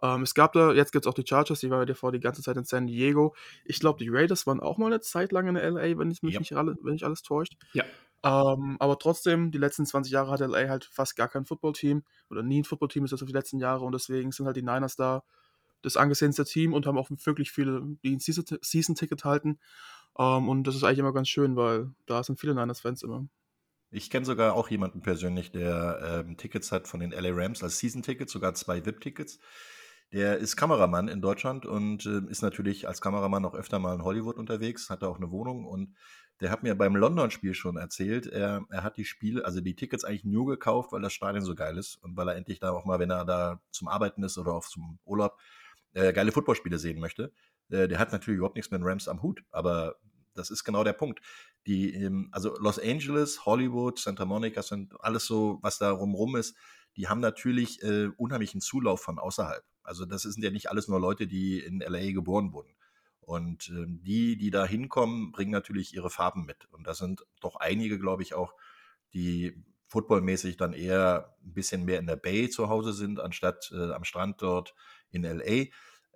[0.02, 2.20] Ähm, es gab da, jetzt gibt es auch die Chargers, die waren ja davor die
[2.20, 3.36] ganze Zeit in San Diego.
[3.64, 6.34] Ich glaube, die Raiders waren auch mal eine Zeit lang in LA, wenn ich mich
[6.34, 6.40] Ja.
[6.40, 7.54] nicht, alle, wenn nicht alles täuscht.
[7.74, 7.84] Ja.
[8.26, 12.42] Ähm, aber trotzdem, die letzten 20 Jahre hat LA halt fast gar kein Footballteam oder
[12.42, 14.96] nie ein Footballteam ist das auf die letzten Jahre und deswegen sind halt die Niners
[14.96, 15.24] da
[15.82, 19.60] das angesehenste Team und haben auch wirklich viele, die ein Season- Season-Ticket halten.
[20.18, 23.28] Ähm, und das ist eigentlich immer ganz schön, weil da sind viele Niners-Fans immer.
[23.96, 27.78] Ich kenne sogar auch jemanden persönlich, der ähm, Tickets hat von den LA Rams als
[27.78, 29.38] Season-Tickets, sogar zwei VIP-Tickets.
[30.12, 34.04] Der ist Kameramann in Deutschland und äh, ist natürlich als Kameramann auch öfter mal in
[34.04, 35.96] Hollywood unterwegs, hat da auch eine Wohnung und
[36.42, 40.04] der hat mir beim London-Spiel schon erzählt, er, er hat die Spiele, also die Tickets
[40.04, 42.86] eigentlich nur gekauft, weil das Stadion so geil ist und weil er endlich da auch
[42.86, 45.38] mal, wenn er da zum Arbeiten ist oder auf zum Urlaub,
[45.94, 47.32] äh, geile Footballspiele sehen möchte.
[47.70, 49.98] Äh, der hat natürlich überhaupt nichts mit den Rams am Hut, aber
[50.36, 51.22] das ist genau der Punkt.
[51.68, 56.56] Die, ähm, also Los Angeles, Hollywood, Santa Monica sind alles so, was da rumrum ist,
[56.96, 59.64] die haben natürlich äh, unheimlichen Zulauf von außerhalb.
[59.84, 62.76] Also das sind ja nicht alles nur Leute, die in LA geboren wurden.
[63.20, 66.66] Und ähm, die, die da hinkommen, bringen natürlich ihre Farben mit.
[66.72, 68.54] Und das sind doch einige, glaube ich, auch,
[69.14, 73.92] die footballmäßig dann eher ein bisschen mehr in der Bay zu Hause sind, anstatt äh,
[73.92, 74.74] am Strand dort
[75.12, 75.68] in LA.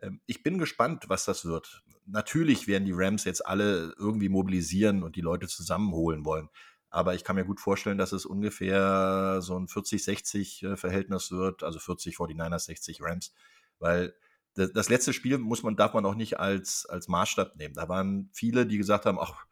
[0.02, 1.84] Ähm, ich bin gespannt, was das wird.
[2.08, 6.50] Natürlich werden die Rams jetzt alle irgendwie mobilisieren und die Leute zusammenholen wollen.
[6.90, 11.64] Aber ich kann mir gut vorstellen, dass es ungefähr so ein 40-60 äh, Verhältnis wird,
[11.64, 13.34] also 40 49ers, 60 Rams,
[13.80, 14.16] weil
[14.56, 17.76] das, letzte Spiel muss man, darf man auch nicht als, als Maßstab nehmen.
[17.76, 19.46] Da waren viele, die gesagt haben, ach,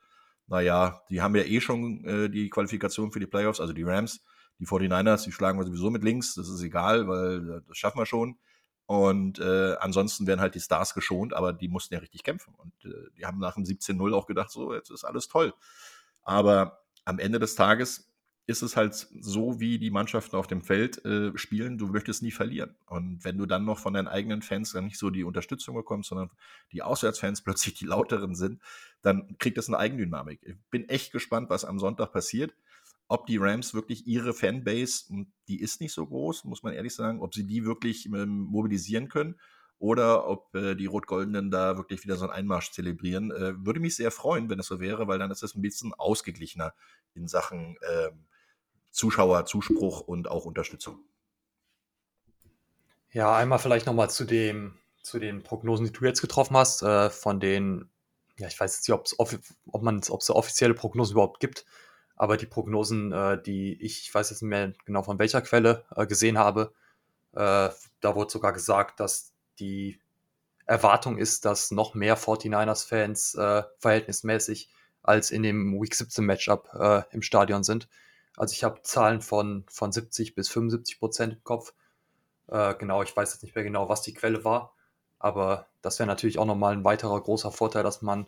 [0.47, 4.23] naja, die haben ja eh schon äh, die Qualifikation für die Playoffs, also die Rams,
[4.59, 7.99] die 49ers, die schlagen wir sowieso mit links, das ist egal, weil äh, das schaffen
[7.99, 8.37] wir schon.
[8.87, 12.53] Und äh, ansonsten werden halt die Stars geschont, aber die mussten ja richtig kämpfen.
[12.55, 15.53] Und äh, die haben nach dem 17-0 auch gedacht, so, jetzt ist alles toll.
[16.23, 18.11] Aber am Ende des Tages
[18.47, 22.31] ist es halt so, wie die Mannschaften auf dem Feld äh, spielen, du möchtest nie
[22.31, 22.75] verlieren.
[22.85, 26.09] Und wenn du dann noch von deinen eigenen Fans dann nicht so die Unterstützung bekommst,
[26.09, 26.29] sondern
[26.71, 28.61] die Auswärtsfans plötzlich die lauteren sind,
[29.01, 30.41] dann kriegt das eine Eigendynamik.
[30.43, 32.53] Ich bin echt gespannt, was am Sonntag passiert.
[33.07, 37.21] Ob die Rams wirklich ihre Fanbase, die ist nicht so groß, muss man ehrlich sagen,
[37.21, 39.39] ob sie die wirklich ähm, mobilisieren können
[39.77, 43.31] oder ob äh, die Rot-Goldenen da wirklich wieder so einen Einmarsch zelebrieren.
[43.31, 45.93] Äh, würde mich sehr freuen, wenn es so wäre, weil dann ist es ein bisschen
[45.93, 46.73] ausgeglichener
[47.13, 48.25] in Sachen ähm,
[48.91, 50.99] Zuschauer, Zuspruch und auch Unterstützung.
[53.11, 54.25] Ja, einmal vielleicht nochmal zu
[55.03, 57.89] zu den Prognosen, die du jetzt getroffen hast, äh, von den,
[58.37, 61.65] ja, ich weiß jetzt nicht, ob man ob es offizielle Prognosen überhaupt gibt,
[62.15, 65.83] aber die Prognosen, äh, die ich, ich weiß jetzt nicht mehr genau von welcher Quelle
[65.95, 66.73] äh, gesehen habe,
[67.33, 67.69] äh,
[68.01, 69.99] da wurde sogar gesagt, dass die
[70.65, 74.69] Erwartung ist, dass noch mehr 49ers-Fans äh, verhältnismäßig
[75.03, 77.87] als in dem Week 17 Matchup äh, im Stadion sind.
[78.37, 81.73] Also ich habe Zahlen von, von 70 bis 75 Prozent im Kopf.
[82.47, 84.73] Äh, genau, ich weiß jetzt nicht mehr genau, was die Quelle war,
[85.19, 88.27] aber das wäre natürlich auch nochmal ein weiterer großer Vorteil, dass man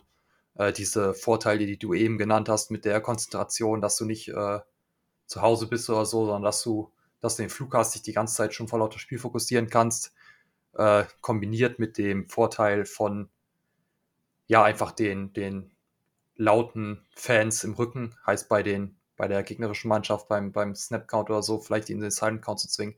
[0.58, 4.60] äh, diese Vorteile, die du eben genannt hast, mit der Konzentration, dass du nicht äh,
[5.26, 8.12] zu Hause bist oder so, sondern dass du, dass du den Flug hast, dich die
[8.12, 10.12] ganze Zeit schon voll auf das Spiel fokussieren kannst,
[10.74, 13.30] äh, kombiniert mit dem Vorteil von
[14.46, 15.72] ja einfach den, den
[16.36, 21.42] lauten Fans im Rücken, heißt bei den bei der gegnerischen Mannschaft beim, beim Snap-Count oder
[21.42, 22.94] so, vielleicht in den Silent-Count zu zwingen.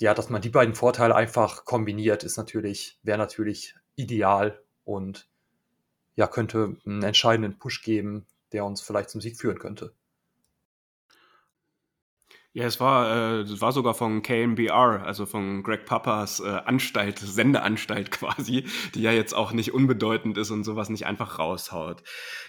[0.00, 5.28] Ja, dass man die beiden Vorteile einfach kombiniert, ist natürlich, wäre natürlich ideal und
[6.14, 9.94] ja, könnte einen entscheidenden Push geben, der uns vielleicht zum Sieg führen könnte.
[12.54, 17.18] Ja, es war, äh, es war sogar von KNBR, also von Greg Papas äh, Anstalt,
[17.18, 22.02] Sendeanstalt quasi, die ja jetzt auch nicht unbedeutend ist und sowas nicht einfach raushaut.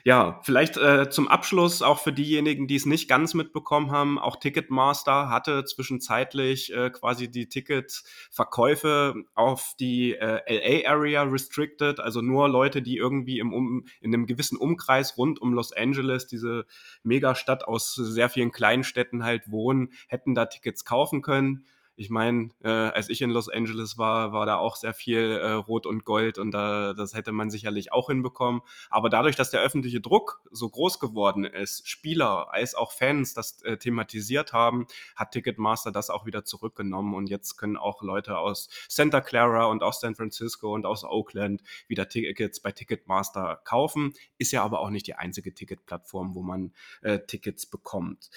[0.04, 4.36] Ja, vielleicht äh, zum Abschluss auch für diejenigen, die es nicht ganz mitbekommen haben, auch
[4.36, 12.82] Ticketmaster hatte zwischenzeitlich äh, quasi die Ticketverkäufe auf die äh, LA-Area restricted, also nur Leute,
[12.82, 16.66] die irgendwie im um, in einem gewissen Umkreis rund um Los Angeles, diese
[17.04, 21.66] Megastadt aus sehr vielen kleinen Städten halt wohnen, hätten da Tickets kaufen können.
[21.96, 25.52] Ich meine, äh, als ich in Los Angeles war, war da auch sehr viel äh,
[25.52, 28.62] Rot und Gold und da, das hätte man sicherlich auch hinbekommen.
[28.90, 33.62] Aber dadurch, dass der öffentliche Druck so groß geworden ist, Spieler als auch Fans das
[33.62, 38.70] äh, thematisiert haben, hat Ticketmaster das auch wieder zurückgenommen und jetzt können auch Leute aus
[38.90, 44.14] Santa Clara und aus San Francisco und aus Oakland wieder Tickets bei Ticketmaster kaufen.
[44.40, 48.32] Ist ja aber auch nicht die einzige Ticketplattform, wo man äh, Tickets bekommt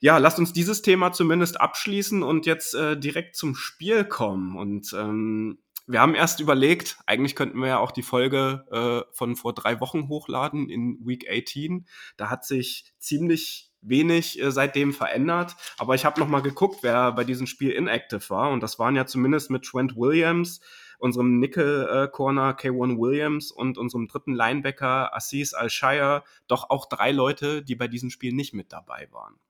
[0.00, 4.56] ja, lasst uns dieses Thema zumindest abschließen und jetzt äh, direkt zum Spiel kommen.
[4.56, 5.58] Und ähm,
[5.88, 9.80] wir haben erst überlegt, eigentlich könnten wir ja auch die Folge äh, von vor drei
[9.80, 11.86] Wochen hochladen in Week 18.
[12.16, 15.56] Da hat sich ziemlich wenig äh, seitdem verändert.
[15.78, 18.50] Aber ich habe noch mal geguckt, wer bei diesem Spiel inactive war.
[18.50, 20.60] Und das waren ja zumindest mit Trent Williams,
[20.98, 27.62] unserem Nickel-Corner äh, K1 Williams und unserem dritten Linebacker Assis Al-Shire doch auch drei Leute,
[27.62, 29.40] die bei diesem Spiel nicht mit dabei waren.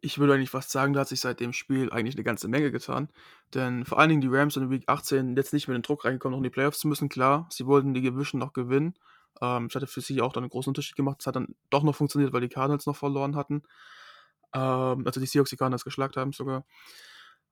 [0.00, 2.70] Ich würde eigentlich fast sagen, da hat sich seit dem Spiel eigentlich eine ganze Menge
[2.70, 3.08] getan.
[3.54, 6.32] Denn vor allen Dingen die Rams in Week 18 jetzt nicht mit dem Druck reingekommen,
[6.32, 7.08] noch in die Playoffs zu müssen.
[7.08, 8.94] Klar, sie wollten die Gewischen noch gewinnen.
[9.40, 11.18] Ähm, das hatte für sie auch dann einen großen Unterschied gemacht.
[11.20, 13.62] Es hat dann doch noch funktioniert, weil die Cardinals noch verloren hatten.
[14.52, 16.64] Ähm, also die Seahawks die Cardinals geschlagen haben sogar.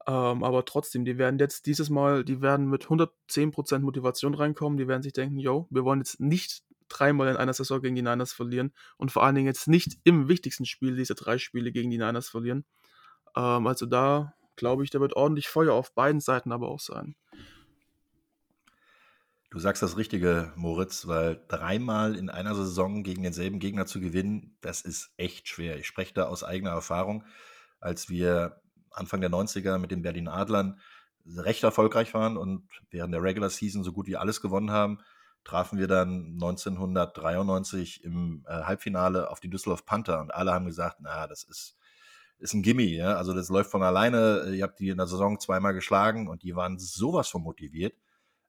[0.06, 4.78] Ähm, aber trotzdem, die werden jetzt dieses Mal, die werden mit 110% Motivation reinkommen.
[4.78, 8.02] Die werden sich denken, yo, wir wollen jetzt nicht dreimal in einer Saison gegen die
[8.02, 11.90] Niners verlieren und vor allen Dingen jetzt nicht im wichtigsten Spiel diese drei Spiele gegen
[11.90, 12.64] die Niners verlieren.
[13.36, 17.16] Ähm, also da glaube ich, da wird ordentlich Feuer auf beiden Seiten aber auch sein.
[19.50, 24.56] Du sagst das Richtige, Moritz, weil dreimal in einer Saison gegen denselben Gegner zu gewinnen,
[24.60, 25.78] das ist echt schwer.
[25.78, 27.24] Ich spreche da aus eigener Erfahrung,
[27.78, 30.80] als wir Anfang der 90er mit den Berlin Adlern
[31.24, 34.98] recht erfolgreich waren und während der Regular Season so gut wie alles gewonnen haben,
[35.44, 40.98] trafen wir dann 1993 im äh, Halbfinale auf die Düsseldorf Panther und alle haben gesagt,
[41.00, 41.76] na, das ist,
[42.38, 43.16] ist ein Gimme, ja?
[43.16, 44.52] also das läuft von alleine.
[44.54, 47.94] Ihr habt die in der Saison zweimal geschlagen und die waren sowas von motiviert.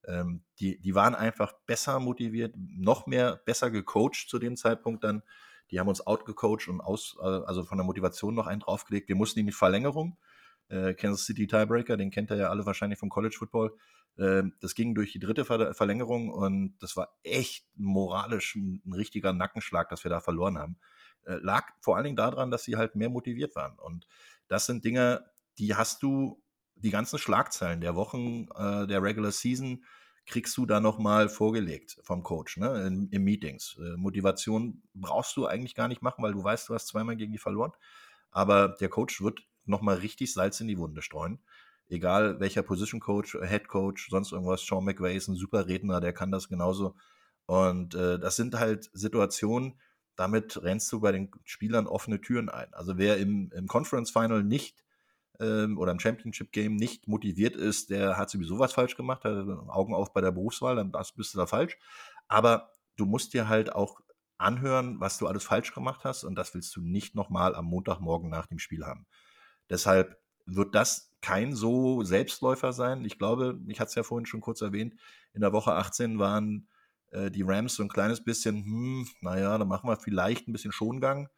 [0.08, 5.24] Ähm, die, die waren einfach besser motiviert, noch mehr besser gecoacht zu dem Zeitpunkt dann.
[5.72, 9.10] Die haben uns outgecoacht und aus, äh, also von der Motivation noch einen draufgelegt.
[9.10, 10.18] Wir mussten in die Verlängerung.
[10.70, 13.76] Äh, Kansas City Tiebreaker, den kennt ihr ja alle wahrscheinlich vom College Football.
[14.18, 19.90] Ähm, das ging durch die dritte Verlängerung und das war echt moralisch ein, richtiger Nackenschlag,
[19.90, 20.78] dass wir da verloren haben.
[21.26, 23.78] Äh, lag vor allen Dingen daran, dass sie halt mehr motiviert waren.
[23.80, 24.08] Und
[24.48, 25.26] das sind Dinge,
[25.58, 26.42] die hast du,
[26.76, 29.84] die ganzen Schlagzeilen der Wochen äh, der Regular Season,
[30.26, 33.78] kriegst du da nochmal vorgelegt vom Coach, ne, in, in Meetings.
[33.80, 37.32] Äh, Motivation brauchst du eigentlich gar nicht machen, weil du weißt, du hast zweimal gegen
[37.32, 37.74] die verloren.
[38.32, 41.40] Aber der Coach wird nochmal richtig Salz in die Wunde streuen
[41.90, 46.02] egal welcher Position Coach, äh, Head Coach, sonst irgendwas, Sean McVay ist ein super Redner,
[46.02, 46.96] der kann das genauso.
[47.46, 49.80] Und äh, das sind halt Situationen,
[50.16, 52.74] damit rennst du bei den Spielern offene Türen ein.
[52.74, 54.84] Also wer im, im Conference Final nicht
[55.40, 59.48] ähm, oder im Championship Game nicht motiviert ist, der hat sowieso was falsch gemacht, hat
[59.68, 61.78] Augen auf bei der Berufswahl, dann bist du da falsch.
[62.28, 64.00] Aber du musst dir halt auch
[64.38, 68.30] anhören, was du alles falsch gemacht hast und das willst du nicht nochmal am Montagmorgen
[68.30, 69.06] nach dem Spiel haben.
[69.70, 73.04] Deshalb wird das kein so Selbstläufer sein.
[73.04, 74.94] Ich glaube, ich hatte es ja vorhin schon kurz erwähnt,
[75.34, 76.68] in der Woche 18 waren
[77.10, 80.72] äh, die Rams so ein kleines bisschen, hm, naja, da machen wir vielleicht ein bisschen
[80.72, 81.30] Schongang.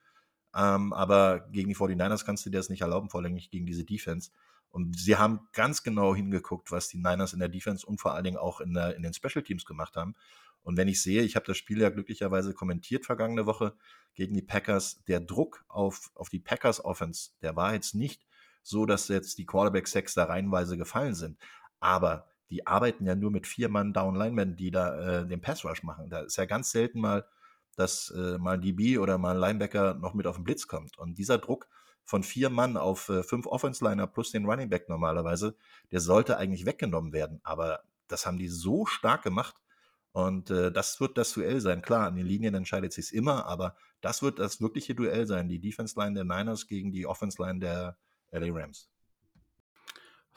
[0.54, 3.66] Ähm, aber gegen die 49ers kannst du dir das nicht erlauben, vor allem nicht gegen
[3.66, 4.32] diese Defense.
[4.72, 8.26] Und sie haben ganz genau hingeguckt, was die Niners in der Defense und vor allen
[8.26, 10.16] Dingen auch in, der, in den Special Teams gemacht haben.
[10.64, 13.74] Und wenn ich sehe, ich habe das Spiel ja glücklicherweise kommentiert vergangene Woche
[14.16, 18.27] gegen die Packers, der Druck auf, auf die Packers Offense, der war jetzt nicht
[18.70, 21.38] so, dass jetzt die Quarterback-Sacks da reihenweise gefallen sind.
[21.80, 25.66] Aber die arbeiten ja nur mit vier Mann Down Linemen, die da äh, den Pass
[25.66, 26.10] Rush machen.
[26.10, 27.26] Da ist ja ganz selten mal,
[27.76, 30.98] dass äh, mal ein DB oder mal ein Linebacker noch mit auf den Blitz kommt.
[30.98, 31.68] Und dieser Druck
[32.04, 35.56] von vier Mann auf äh, fünf Offense-Liner plus den Running Back normalerweise,
[35.92, 37.42] der sollte eigentlich weggenommen werden.
[37.44, 39.56] Aber das haben die so stark gemacht.
[40.14, 41.82] Und äh, das wird das Duell sein.
[41.82, 45.50] Klar, an den Linien entscheidet sich immer, aber das wird das wirkliche Duell sein.
[45.50, 47.98] Die Defense-Line der Niners gegen die Offense-Line der,
[48.32, 48.90] LA Rams.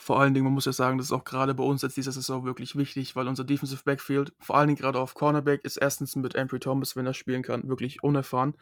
[0.02, 2.10] Vor allen Dingen, man muss ja sagen, das ist auch gerade bei uns jetzt diese
[2.10, 6.16] Saison wirklich wichtig, weil unser Defensive Backfield, vor allen Dingen gerade auf Cornerback, ist erstens
[6.16, 8.54] mit Ambry Thomas, wenn er spielen kann, wirklich unerfahren.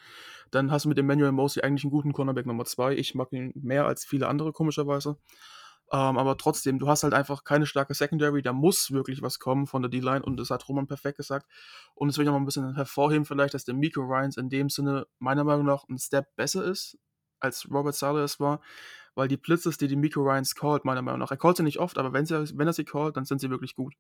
[0.51, 2.97] Dann hast du mit Emmanuel Mosley eigentlich einen guten Cornerback Nummer zwei.
[2.97, 5.17] Ich mag ihn mehr als viele andere, komischerweise.
[5.93, 9.69] Ähm, aber trotzdem, du hast halt einfach keine starke Secondary, da muss wirklich was kommen
[9.69, 11.47] von der D-Line und das hat Roman perfekt gesagt.
[11.95, 14.51] Und das will ich noch mal ein bisschen hervorheben, vielleicht, dass der Miko Ryans in
[14.51, 16.99] dem Sinne meiner Meinung nach ein Step besser ist,
[17.41, 18.61] als Robert Sala es war
[19.18, 21.81] weil die Blitzes, die die Miko Ryans callt, meiner Meinung nach, er callt sie nicht
[21.81, 23.94] oft, aber wenn, sie, wenn er sie callt, dann sind sie wirklich gut.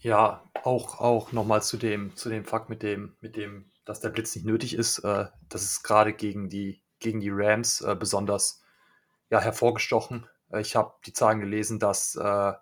[0.00, 4.10] Ja, auch, auch nochmal zu dem, zu dem Fakt mit dem, mit dem, dass der
[4.10, 4.98] Blitz nicht nötig ist.
[4.98, 8.62] Äh, das ist gerade gegen die, gegen die Rams äh, besonders
[9.30, 10.26] ja, hervorgestochen.
[10.52, 12.52] Äh, ich habe die Zahlen gelesen, dass äh,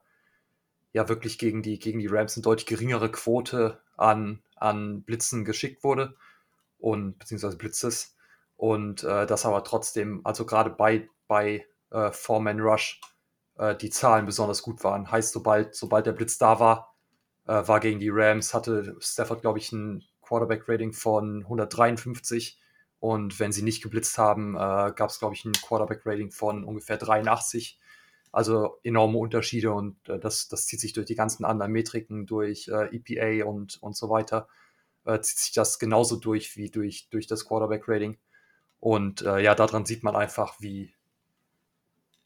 [0.93, 5.83] ja wirklich gegen die, gegen die Rams eine deutlich geringere Quote an, an Blitzen geschickt
[5.83, 6.15] wurde
[6.79, 8.16] und beziehungsweise Blitzes.
[8.57, 13.01] Und äh, das aber trotzdem, also gerade bei, bei äh, Four-Man Rush,
[13.59, 15.11] äh, die Zahlen besonders gut waren.
[15.11, 16.95] Heißt, sobald, sobald der Blitz da war,
[17.47, 22.61] äh, war gegen die Rams, hatte Stafford, glaube ich, ein Quarterback-Rating von 153.
[22.99, 26.97] Und wenn sie nicht geblitzt haben, äh, gab es, glaube ich, ein Quarterback-Rating von ungefähr
[26.97, 27.79] 83.
[28.33, 32.69] Also enorme Unterschiede und äh, das, das zieht sich durch die ganzen anderen Metriken, durch
[32.69, 34.49] äh, EPA und, und so weiter,
[35.05, 38.19] äh, zieht sich das genauso durch wie durch, durch das Quarterback-Rating.
[38.81, 40.95] Und äh, ja, daran sieht man einfach, wie,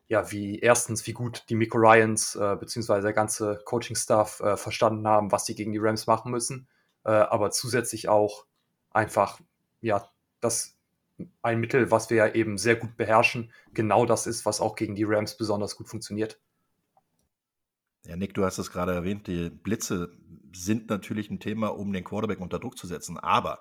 [0.08, 5.06] ja, wie erstens, wie gut die Miko Ryans äh, beziehungsweise der ganze Coaching-Staff äh, verstanden
[5.06, 6.68] haben, was sie gegen die Rams machen müssen,
[7.04, 8.44] äh, aber zusätzlich auch
[8.90, 9.40] einfach,
[9.80, 10.08] ja,
[10.40, 10.76] das
[11.42, 14.94] ein Mittel, was wir ja eben sehr gut beherrschen, genau das ist, was auch gegen
[14.94, 16.40] die Rams besonders gut funktioniert.
[18.06, 20.16] Ja, Nick, du hast es gerade erwähnt, die Blitze
[20.52, 23.60] sind natürlich ein Thema, um den Quarterback unter Druck zu setzen, aber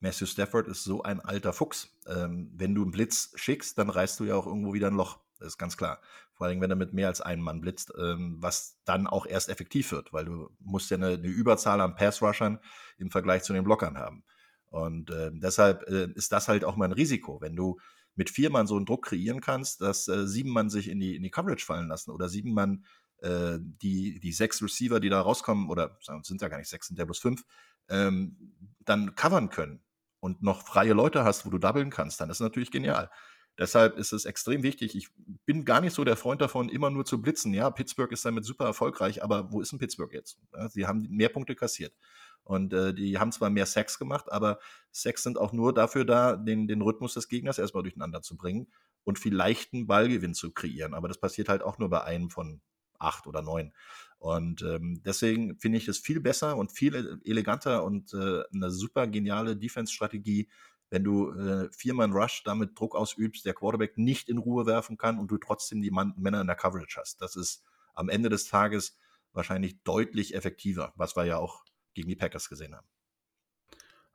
[0.00, 1.94] Matthew Stafford ist so ein alter Fuchs.
[2.06, 5.20] Ähm, wenn du einen Blitz schickst, dann reißt du ja auch irgendwo wieder ein Loch.
[5.38, 6.00] Das ist ganz klar.
[6.32, 9.50] Vor allem, wenn er mit mehr als einem Mann blitzt, ähm, was dann auch erst
[9.50, 12.60] effektiv wird, weil du musst ja eine, eine Überzahl an Pass-Rushern
[12.96, 14.24] im Vergleich zu den Blockern haben.
[14.70, 17.78] Und äh, deshalb äh, ist das halt auch mal ein Risiko, wenn du
[18.14, 21.16] mit vier Mann so einen Druck kreieren kannst, dass äh, sieben Mann sich in die,
[21.16, 22.84] in die Coverage fallen lassen oder sieben Mann
[23.18, 26.98] äh, die, die sechs Receiver, die da rauskommen, oder sind ja gar nicht sechs, sind
[26.98, 27.44] ja bloß fünf,
[27.88, 29.82] ähm, dann covern können
[30.20, 33.10] und noch freie Leute hast, wo du doublen kannst, dann ist natürlich genial.
[33.58, 34.94] Deshalb ist es extrem wichtig.
[34.94, 35.08] Ich
[35.44, 37.52] bin gar nicht so der Freund davon, immer nur zu blitzen.
[37.52, 40.38] Ja, Pittsburgh ist damit super erfolgreich, aber wo ist denn Pittsburgh jetzt?
[40.54, 41.94] Ja, sie haben mehr Punkte kassiert.
[42.42, 44.60] Und äh, die haben zwar mehr Sex gemacht, aber
[44.92, 48.72] Sex sind auch nur dafür da, den, den Rhythmus des Gegners erstmal durcheinander zu bringen
[49.04, 50.94] und vielleicht einen Ballgewinn zu kreieren.
[50.94, 52.62] Aber das passiert halt auch nur bei einem von
[52.98, 53.72] acht oder neun.
[54.20, 59.06] Und ähm, deswegen finde ich es viel besser und viel eleganter und äh, eine super
[59.06, 60.50] geniale Defense-Strategie,
[60.90, 65.18] wenn du äh, viermal Rush damit Druck ausübst, der Quarterback nicht in Ruhe werfen kann
[65.18, 67.22] und du trotzdem die Mann Männer in der Coverage hast.
[67.22, 68.98] Das ist am Ende des Tages
[69.32, 72.86] wahrscheinlich deutlich effektiver, was wir ja auch gegen die Packers gesehen haben.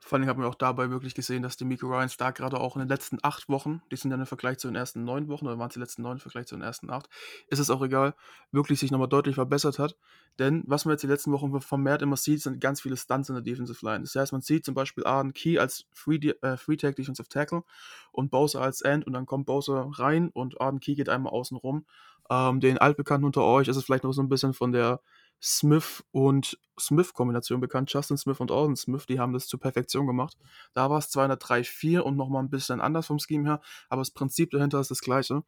[0.05, 2.75] Vor allem haben wir auch dabei wirklich gesehen, dass die Miko Ryans da gerade auch
[2.75, 5.47] in den letzten acht Wochen, die sind dann im Vergleich zu den ersten neun Wochen,
[5.47, 7.09] oder waren es die letzten neun im Vergleich zu den ersten acht,
[7.47, 8.13] ist es auch egal,
[8.51, 9.97] wirklich sich nochmal deutlich verbessert hat.
[10.37, 13.35] Denn was man jetzt die letzten Wochen vermehrt immer sieht, sind ganz viele Stunts in
[13.35, 14.01] der Defensive Line.
[14.01, 17.63] Das heißt, man sieht zum Beispiel Arden Key als Free, äh, Free Tag Defensive Tackle
[18.11, 21.57] und Bowser als End und dann kommt Bowser rein und Arden Key geht einmal außen
[21.57, 21.87] rum.
[22.29, 25.01] Ähm, den Altbekannten unter euch ist es vielleicht noch so ein bisschen von der
[25.41, 27.91] Smith und Smith-Kombination bekannt.
[27.93, 30.37] Justin Smith und Alden Smith, die haben das zur Perfektion gemacht.
[30.73, 34.51] Da war es 203-4 und nochmal ein bisschen anders vom Scheme her, aber das Prinzip
[34.51, 35.43] dahinter ist das gleiche.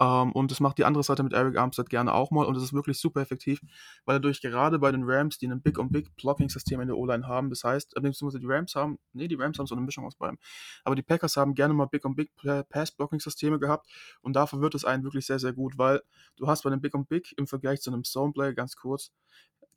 [0.00, 2.46] Ähm, und das macht die andere Seite mit Eric Armstead gerne auch mal.
[2.46, 3.60] Und es ist wirklich super effektiv,
[4.06, 7.96] weil dadurch gerade bei den Rams, die ein Big-on-Big-Blocking-System in der O-Line haben, das heißt,
[7.96, 10.38] äh, beziehungsweise die Rams haben, nee, die Rams haben so eine Mischung aus beidem,
[10.84, 13.86] aber die Packers haben gerne mal Big-on-Big-Pass-Blocking-Systeme gehabt.
[14.22, 16.02] Und dafür wird es einen wirklich sehr, sehr gut, weil
[16.36, 19.12] du hast bei dem Big-on-Big im Vergleich zu einem Zone-Play, ganz kurz,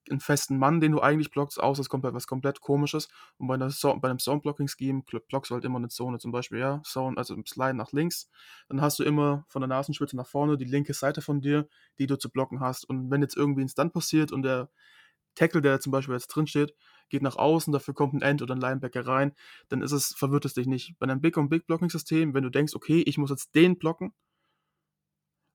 [0.09, 3.07] einen festen Mann, den du eigentlich blockst, außer es kommt halt was komplett komisches.
[3.37, 6.81] Und bei, so bei einem Zone-Blocking-Scheme blockst du halt immer eine Zone, zum Beispiel, ja,
[6.83, 8.29] Zone, also im Slide nach links.
[8.67, 11.67] Dann hast du immer von der Nasenspitze nach vorne die linke Seite von dir,
[11.99, 12.87] die du zu blocken hast.
[12.89, 14.69] Und wenn jetzt irgendwie ein Stunt passiert und der
[15.35, 16.75] Tackle, der zum Beispiel jetzt drin steht,
[17.09, 19.33] geht nach außen, dafür kommt ein End oder ein Linebacker rein,
[19.69, 20.97] dann ist es, verwirrt es dich nicht.
[20.99, 24.13] Bei einem Big-on-Big-Blocking-System, wenn du denkst, okay, ich muss jetzt den blocken,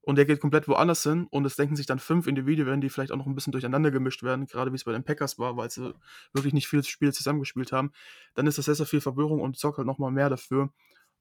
[0.08, 3.12] und der geht komplett woanders hin und es denken sich dann fünf Individuen, die vielleicht
[3.12, 5.70] auch noch ein bisschen durcheinander gemischt werden, gerade wie es bei den Packers war, weil
[5.70, 5.92] sie
[6.32, 7.92] wirklich nicht viel Spiel zusammengespielt haben,
[8.34, 10.70] dann ist das sehr, sehr viel Verwirrung und sorgt halt nochmal mehr dafür,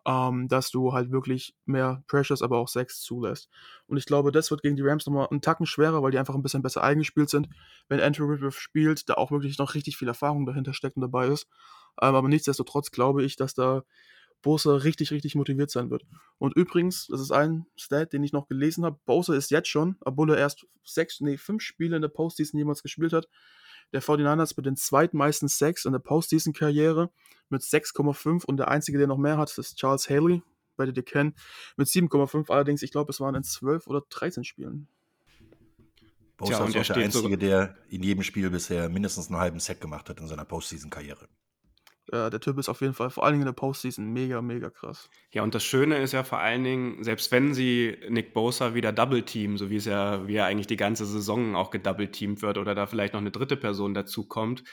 [0.05, 3.49] ähm, dass du halt wirklich mehr Pressures, aber auch Sex zulässt.
[3.87, 6.35] Und ich glaube, das wird gegen die Rams nochmal einen Tacken schwerer, weil die einfach
[6.35, 7.49] ein bisschen besser eingespielt sind.
[7.89, 11.27] Wenn Andrew Whitworth spielt, da auch wirklich noch richtig viel Erfahrung dahinter steckt und dabei
[11.27, 11.45] ist.
[12.01, 13.83] Ähm, aber nichtsdestotrotz glaube ich, dass da
[14.41, 16.05] Bowser richtig, richtig motiviert sein wird.
[16.37, 18.99] Und übrigens, das ist ein Stat, den ich noch gelesen habe.
[19.05, 22.83] Bowser ist jetzt schon, obwohl er erst sechs, nee, fünf Spiele in der Postseason jemals
[22.83, 23.27] gespielt hat,
[23.93, 27.09] der 49ers mit den zweitmeisten Sex in der Postseason-Karriere
[27.49, 30.41] mit 6,5 und der einzige, der noch mehr hat, ist Charles Haley,
[30.75, 31.33] werdet ihr kennen,
[31.77, 32.49] mit 7,5.
[32.51, 34.87] Allerdings, ich glaube, es waren in 12 oder 13 Spielen.
[36.37, 39.81] Bowser Tja, ist auch der Einzige, der in jedem Spiel bisher mindestens einen halben Sack
[39.81, 41.27] gemacht hat in seiner Postseason-Karriere.
[42.11, 44.69] Äh, der Typ ist auf jeden Fall, vor allen Dingen in der Postseason, mega, mega
[44.69, 45.09] krass.
[45.31, 48.91] Ja, und das Schöne ist ja vor allen Dingen, selbst wenn sie Nick Bosa wieder
[48.93, 52.75] double-teamen, so wie es ja, wie er eigentlich die ganze Saison auch gedouble-teamt wird oder
[52.75, 54.63] da vielleicht noch eine dritte Person dazu kommt,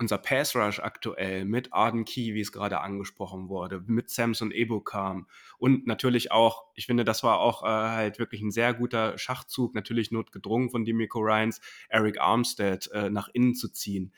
[0.00, 5.26] unser Pass Rush aktuell mit Arden Key, wie es gerade angesprochen wurde, mit Samson Ebokam
[5.58, 9.74] und natürlich auch, ich finde, das war auch äh, halt wirklich ein sehr guter Schachzug,
[9.74, 14.12] natürlich notgedrungen von Demico Ryans, Eric Armstead äh, nach innen zu ziehen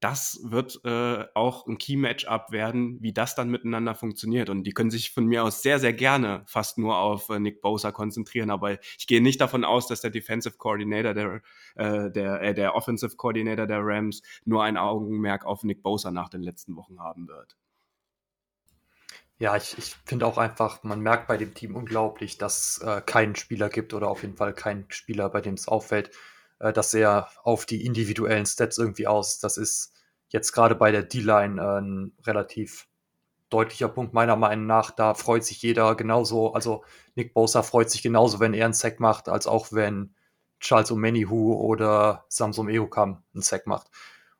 [0.00, 4.48] das wird äh, auch ein Key-Matchup werden, wie das dann miteinander funktioniert.
[4.48, 7.60] Und die können sich von mir aus sehr, sehr gerne fast nur auf äh, Nick
[7.60, 8.50] Bosa konzentrieren.
[8.50, 11.42] Aber ich gehe nicht davon aus, dass der Defensive Coordinator der,
[11.74, 16.30] äh, der, äh, der Offensive Coordinator der Rams nur ein Augenmerk auf Nick Bosa nach
[16.30, 17.56] den letzten Wochen haben wird.
[19.38, 23.36] Ja, ich, ich finde auch einfach, man merkt bei dem Team unglaublich, dass äh, keinen
[23.36, 26.10] Spieler gibt oder auf jeden Fall keinen Spieler, bei dem es auffällt,
[26.60, 29.40] äh, das sehr auf die individuellen Stats irgendwie aus.
[29.40, 29.92] Das ist
[30.28, 32.86] jetzt gerade bei der D-Line äh, ein relativ
[33.50, 34.92] deutlicher Punkt meiner Meinung nach.
[34.92, 36.54] Da freut sich jeder genauso.
[36.54, 36.84] Also
[37.16, 40.14] Nick Bosa freut sich genauso, wenn er einen Sack macht, als auch wenn
[40.60, 43.88] Charles Omenihu oder Samsung Ehukam einen Sack macht.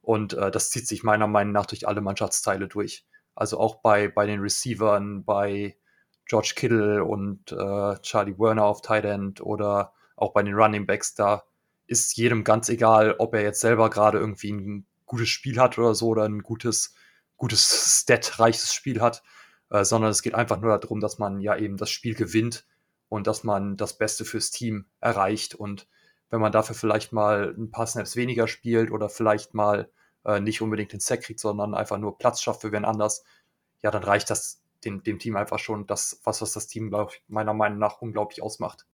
[0.01, 3.07] Und äh, das zieht sich meiner Meinung nach durch alle Mannschaftsteile durch.
[3.35, 5.77] Also auch bei, bei den Receivern, bei
[6.27, 11.15] George Kittle und äh, Charlie Werner auf Tight End oder auch bei den Running Backs,
[11.15, 11.43] da
[11.91, 15.95] ist jedem ganz egal, ob er jetzt selber gerade irgendwie ein gutes Spiel hat oder
[15.97, 16.95] so oder ein gutes,
[17.37, 17.69] gutes
[18.03, 19.25] Stat-reiches Spiel hat,
[19.71, 22.65] äh, sondern es geht einfach nur darum, dass man ja eben das Spiel gewinnt
[23.09, 25.57] und dass man das Beste fürs Team erreicht.
[25.57, 25.89] Und
[26.31, 29.91] wenn man dafür vielleicht mal ein paar Snaps weniger spielt oder vielleicht mal
[30.25, 33.25] äh, nicht unbedingt den Sack kriegt, sondern einfach nur Platz schafft für wen anders,
[33.83, 37.25] ja, dann reicht das dem, dem Team einfach schon das, was, was das Team, ich,
[37.27, 38.87] meiner Meinung nach unglaublich ausmacht.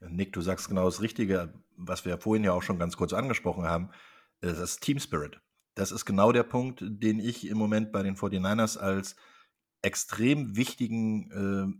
[0.00, 3.64] Nick, du sagst genau das Richtige, was wir vorhin ja auch schon ganz kurz angesprochen
[3.64, 3.90] haben.
[4.40, 5.40] Das ist Team Spirit.
[5.74, 9.16] Das ist genau der Punkt, den ich im Moment bei den 49ers als
[9.82, 11.30] extrem wichtigen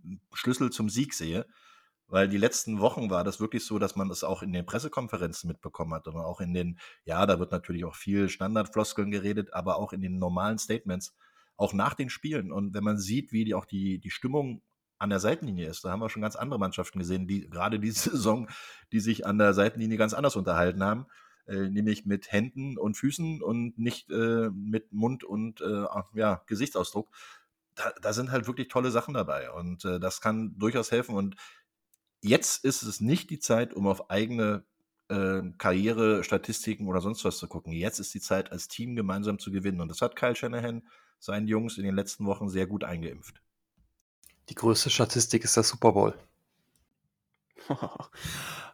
[0.03, 1.47] äh, Schlüssel zum Sieg sehe.
[2.11, 5.47] Weil die letzten Wochen war das wirklich so, dass man das auch in den Pressekonferenzen
[5.47, 9.77] mitbekommen hat und auch in den, ja, da wird natürlich auch viel Standardfloskeln geredet, aber
[9.77, 11.15] auch in den normalen Statements,
[11.59, 12.51] auch nach den Spielen.
[12.51, 14.63] Und wenn man sieht, wie die auch die, die Stimmung
[14.99, 15.85] an der Seitenlinie ist.
[15.85, 18.49] Da haben wir schon ganz andere Mannschaften gesehen, die gerade diese Saison,
[18.93, 21.07] die sich an der Seitenlinie ganz anders unterhalten haben,
[21.47, 25.85] äh, nämlich mit Händen und Füßen und nicht äh, mit Mund und äh,
[26.15, 27.09] ja, Gesichtsausdruck.
[27.75, 31.15] Da, da, sind halt wirklich tolle Sachen dabei und äh, das kann durchaus helfen.
[31.15, 31.37] Und
[32.23, 34.65] jetzt ist es nicht die Zeit, um auf eigene
[35.09, 37.73] äh, Karriere, Statistiken oder sonst was zu gucken.
[37.73, 39.81] Jetzt ist die Zeit, als Team gemeinsam zu gewinnen.
[39.81, 40.83] Und das hat Kyle Shanahan
[41.19, 43.41] seinen Jungs in den letzten Wochen sehr gut eingeimpft.
[44.49, 46.15] Die größte Statistik ist der Super Bowl.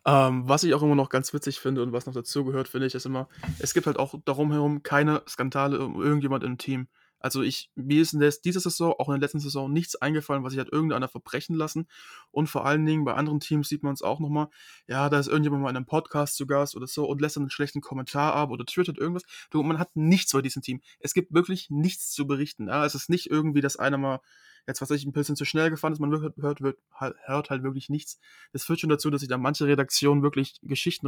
[0.07, 2.87] ähm, was ich auch immer noch ganz witzig finde und was noch dazu gehört, finde
[2.87, 6.89] ich, ist immer, es gibt halt auch darum herum keine Skandale um irgendjemand im Team.
[7.25, 10.45] Also ich, mir ist in der, dieser Saison, auch in der letzten Saison, nichts eingefallen,
[10.45, 11.89] was sich hat irgendeiner verbrechen lassen.
[12.31, 14.49] Und vor allen Dingen bei anderen Teams sieht man es auch nochmal,
[14.89, 17.45] ja, da ist irgendjemand mal in einem Podcast zu Gast oder so und lässt dann
[17.45, 19.23] einen schlechten Kommentar ab oder twittert irgendwas.
[19.49, 20.83] Du, man hat nichts bei diesem Team.
[21.01, 22.69] Es gibt wirklich nichts zu berichten.
[22.69, 22.85] Ja?
[22.85, 24.21] Es ist nicht irgendwie, dass einer mal
[24.67, 27.63] jetzt was ich ein bisschen zu schnell gefahren ist, man hört, hört, hört, hört halt
[27.63, 28.19] wirklich nichts.
[28.53, 31.07] Das führt schon dazu, dass sich da manche Redaktionen wirklich Geschichten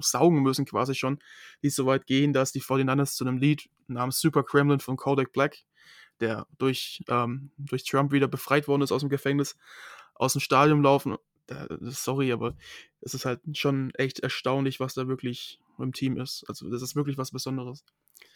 [0.00, 1.18] raussaugen müssen, quasi schon,
[1.62, 5.32] die so weit gehen, dass die 49ers zu einem Lied namens Super Kremlin von Kodak
[5.32, 5.58] Black,
[6.20, 9.56] der durch, ähm, durch Trump wieder befreit worden ist aus dem Gefängnis,
[10.14, 11.16] aus dem Stadion laufen.
[11.80, 12.56] sorry, aber
[13.00, 16.44] es ist halt schon echt erstaunlich, was da wirklich im Team ist.
[16.48, 17.84] Also das ist wirklich was Besonderes.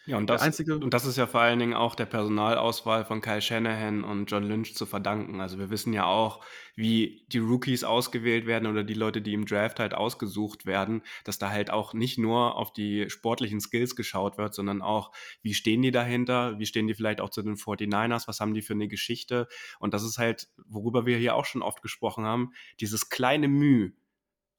[0.07, 3.21] Ja, und das, einzige und das ist ja vor allen Dingen auch der Personalauswahl von
[3.21, 5.41] Kyle Shanahan und John Lynch zu verdanken.
[5.41, 6.45] Also wir wissen ja auch,
[6.75, 11.39] wie die Rookies ausgewählt werden oder die Leute, die im Draft halt ausgesucht werden, dass
[11.39, 15.81] da halt auch nicht nur auf die sportlichen Skills geschaut wird, sondern auch, wie stehen
[15.81, 18.87] die dahinter, wie stehen die vielleicht auch zu den 49ers, was haben die für eine
[18.87, 19.47] Geschichte.
[19.79, 23.93] Und das ist halt, worüber wir hier auch schon oft gesprochen haben, dieses kleine Mühe,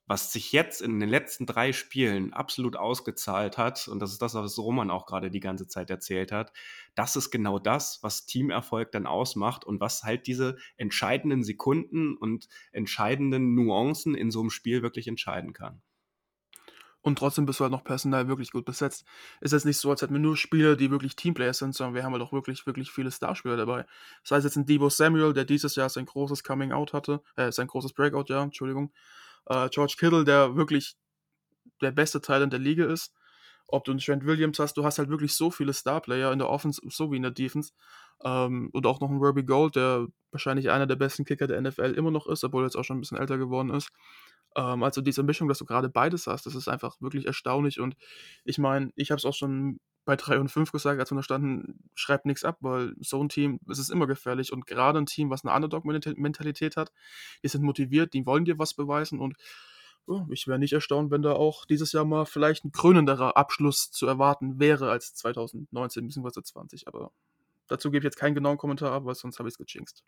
[0.07, 4.35] was sich jetzt in den letzten drei Spielen absolut ausgezahlt hat, und das ist das,
[4.35, 6.53] was Roman auch gerade die ganze Zeit erzählt hat,
[6.95, 12.49] das ist genau das, was Teamerfolg dann ausmacht und was halt diese entscheidenden Sekunden und
[12.73, 15.83] entscheidenden Nuancen in so einem Spiel wirklich entscheiden kann.
[17.03, 19.05] Und trotzdem bist du halt noch personell wirklich gut besetzt.
[19.41, 22.03] Ist jetzt nicht so, als hätten wir nur Spieler, die wirklich Teamplayer sind, sondern wir
[22.03, 23.87] haben halt auch wirklich, wirklich viele Starspieler dabei.
[24.25, 27.69] Sei es jetzt ein Debo Samuel, der dieses Jahr sein großes Coming-out hatte, äh, sein
[27.69, 28.93] großes Breakout-Jahr, Entschuldigung
[29.47, 30.97] äh, George Kittle, der wirklich
[31.81, 33.13] der beste Teil in der Liga ist.
[33.69, 36.49] Ob du einen Trent Williams hast, du hast halt wirklich so viele Starplayer in der
[36.49, 37.73] Offense sowie in der Defense.
[38.25, 41.95] Ähm, und auch noch einen Ruby Gold, der wahrscheinlich einer der besten Kicker der NFL
[41.97, 43.91] immer noch ist, obwohl er jetzt auch schon ein bisschen älter geworden ist.
[44.57, 47.79] Ähm, also diese Mischung, dass du gerade beides hast, das ist einfach wirklich erstaunlich.
[47.81, 47.97] Und
[48.45, 51.23] ich meine, ich habe es auch schon bei 3 und 5 gesagt, als wir da
[51.23, 54.53] standen, schreibt nichts ab, weil so ein Team, es ist immer gefährlich.
[54.53, 56.93] Und gerade ein Team, was eine Underdog-Mentalität hat,
[57.43, 59.37] die sind motiviert, die wollen dir was beweisen und
[60.07, 63.91] oh, ich wäre nicht erstaunt, wenn da auch dieses Jahr mal vielleicht ein krönenderer Abschluss
[63.91, 66.43] zu erwarten wäre als 2019 bzw.
[66.43, 66.87] 20.
[66.89, 67.11] Aber
[67.67, 70.05] dazu gebe ich jetzt keinen genauen Kommentar ab, weil sonst habe ich es gejinxt.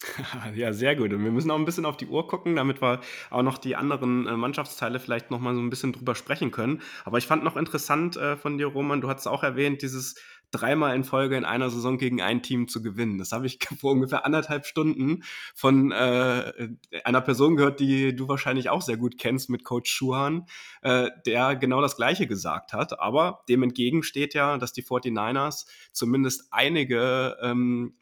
[0.54, 1.12] Ja, sehr gut.
[1.12, 3.76] Und wir müssen auch ein bisschen auf die Uhr gucken, damit wir auch noch die
[3.76, 6.82] anderen äh, Mannschaftsteile vielleicht noch mal so ein bisschen drüber sprechen können.
[7.04, 10.16] Aber ich fand noch interessant äh, von dir, Roman, du hast auch erwähnt, dieses
[10.50, 13.18] dreimal in Folge in einer Saison gegen ein Team zu gewinnen.
[13.18, 15.22] Das habe ich vor ungefähr anderthalb Stunden
[15.54, 16.68] von äh,
[17.04, 20.46] einer Person gehört, die du wahrscheinlich auch sehr gut kennst mit Coach Schuhan,
[20.82, 22.98] äh, der genau das Gleiche gesagt hat.
[22.98, 27.94] Aber dem entgegen steht ja, dass die 49ers zumindest einige ähm,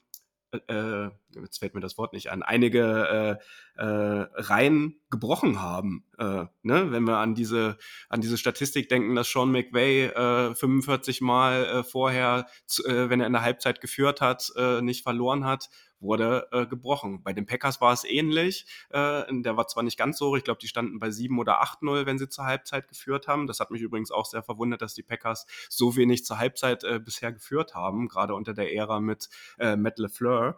[0.68, 1.10] äh,
[1.42, 3.38] jetzt fällt mir das Wort nicht an, einige
[3.76, 6.04] äh, äh, Reihen gebrochen haben.
[6.18, 6.90] Äh, ne?
[6.92, 7.78] Wenn wir an diese,
[8.08, 12.46] an diese Statistik denken, dass Sean McVay äh, 45 Mal äh, vorher,
[12.84, 15.68] äh, wenn er in der Halbzeit geführt hat, äh, nicht verloren hat,
[16.00, 17.22] wurde äh, gebrochen.
[17.22, 18.66] Bei den Packers war es ähnlich.
[18.90, 22.06] Äh, der war zwar nicht ganz so ich glaube, die standen bei 7 oder 8-0,
[22.06, 23.46] wenn sie zur Halbzeit geführt haben.
[23.46, 26.98] Das hat mich übrigens auch sehr verwundert, dass die Packers so wenig zur Halbzeit äh,
[26.98, 29.28] bisher geführt haben, gerade unter der Ära mit
[29.58, 30.56] äh, Matt LeFleur.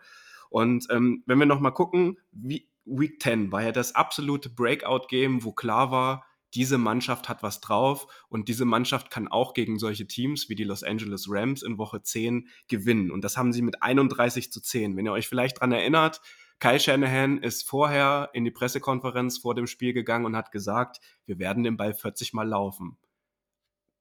[0.50, 5.52] Und ähm, wenn wir nochmal gucken, wie, Week 10 war ja das absolute Breakout-Game, wo
[5.52, 6.24] klar war,
[6.54, 10.64] diese Mannschaft hat was drauf und diese Mannschaft kann auch gegen solche Teams wie die
[10.64, 13.10] Los Angeles Rams in Woche 10 gewinnen.
[13.10, 14.96] Und das haben sie mit 31 zu 10.
[14.96, 16.22] Wenn ihr euch vielleicht dran erinnert,
[16.58, 21.38] Kyle Shanahan ist vorher in die Pressekonferenz vor dem Spiel gegangen und hat gesagt, wir
[21.38, 22.96] werden den Ball 40 Mal laufen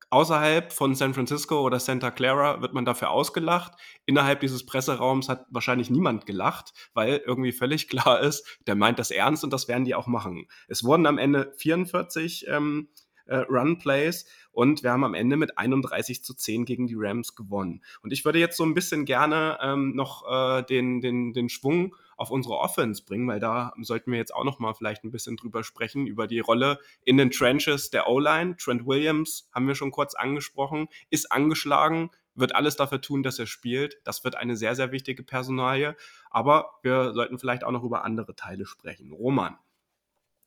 [0.10, 3.74] außerhalb von San Francisco oder Santa Clara wird man dafür ausgelacht.
[4.06, 9.12] Innerhalb dieses Presseraums hat wahrscheinlich niemand gelacht, weil irgendwie völlig klar ist, der meint das
[9.12, 10.48] ernst und das werden die auch machen.
[10.68, 12.90] Es wurden am Ende 44 ähm,
[13.28, 17.84] äh, Run-Plays und wir haben am Ende mit 31 zu 10 gegen die Rams gewonnen.
[18.02, 21.96] Und ich würde jetzt so ein bisschen gerne ähm, noch äh, den, den, den Schwung
[22.18, 25.38] auf unsere Offense bringen, weil da sollten wir jetzt auch noch mal vielleicht ein bisschen
[25.38, 28.58] drüber sprechen, über die Rolle in den Trenches der O-Line.
[28.58, 33.48] Trent Williams haben wir schon kurz angesprochen, ist angeschlagen, wird alles dafür tun, dass er
[33.48, 34.00] spielt.
[34.04, 35.96] Das wird eine sehr, sehr wichtige Personalie.
[36.30, 39.12] Aber wir sollten vielleicht auch noch über andere Teile sprechen.
[39.12, 39.58] Roman.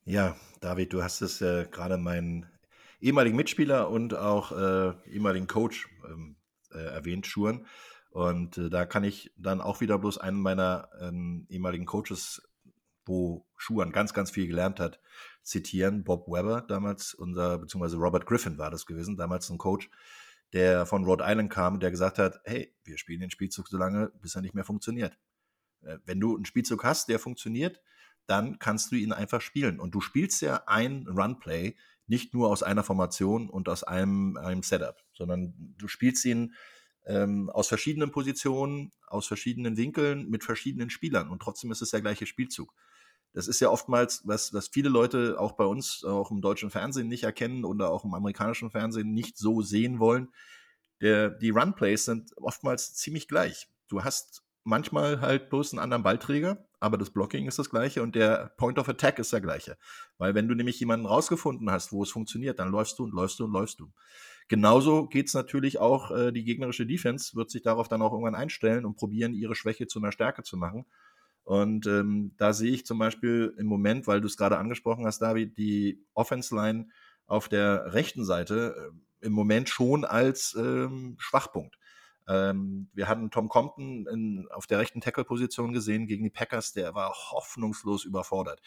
[0.04, 2.46] Ja, David, du hast es äh, gerade meinen
[3.00, 6.36] ehemaligen Mitspieler und auch äh, ehemaligen Coach ähm,
[6.72, 7.66] äh, erwähnt, Schuren.
[8.10, 12.42] Und äh, da kann ich dann auch wieder bloß einen meiner ähm, ehemaligen Coaches,
[13.06, 15.00] wo Schuhan ganz, ganz viel gelernt hat,
[15.42, 16.04] zitieren.
[16.04, 19.90] Bob Weber, damals unser, beziehungsweise Robert Griffin war das gewesen, damals ein Coach,
[20.52, 24.12] der von Rhode Island kam, der gesagt hat, hey, wir spielen den Spielzug so lange,
[24.20, 25.16] bis er nicht mehr funktioniert.
[25.82, 27.80] Äh, wenn du einen Spielzug hast, der funktioniert,
[28.26, 29.80] dann kannst du ihn einfach spielen.
[29.80, 31.76] Und du spielst ja ein Runplay
[32.10, 36.54] nicht nur aus einer Formation und aus einem, einem Setup, sondern du spielst ihn
[37.06, 42.00] ähm, aus verschiedenen Positionen, aus verschiedenen Winkeln, mit verschiedenen Spielern und trotzdem ist es der
[42.02, 42.74] gleiche Spielzug.
[43.32, 47.06] Das ist ja oftmals, was, was viele Leute auch bei uns, auch im deutschen Fernsehen
[47.06, 50.30] nicht erkennen oder auch im amerikanischen Fernsehen nicht so sehen wollen.
[51.00, 53.68] Der, die Runplays sind oftmals ziemlich gleich.
[53.86, 58.14] Du hast manchmal halt bloß einen anderen Ballträger, aber das Blocking ist das gleiche und
[58.14, 59.76] der Point of Attack ist der gleiche.
[60.18, 63.38] Weil wenn du nämlich jemanden rausgefunden hast, wo es funktioniert, dann läufst du und läufst
[63.38, 63.92] du und läufst du.
[64.48, 68.84] Genauso geht's natürlich auch, äh, die gegnerische Defense wird sich darauf dann auch irgendwann einstellen
[68.84, 70.86] und probieren, ihre Schwäche zu einer Stärke zu machen.
[71.44, 75.20] Und ähm, da sehe ich zum Beispiel im Moment, weil du es gerade angesprochen hast,
[75.20, 76.88] David, die Offense Line
[77.26, 81.76] auf der rechten Seite äh, im Moment schon als ähm, Schwachpunkt.
[82.28, 86.94] Ähm, wir hatten Tom Compton in, auf der rechten Tackle-Position gesehen gegen die Packers, der
[86.94, 88.60] war hoffnungslos überfordert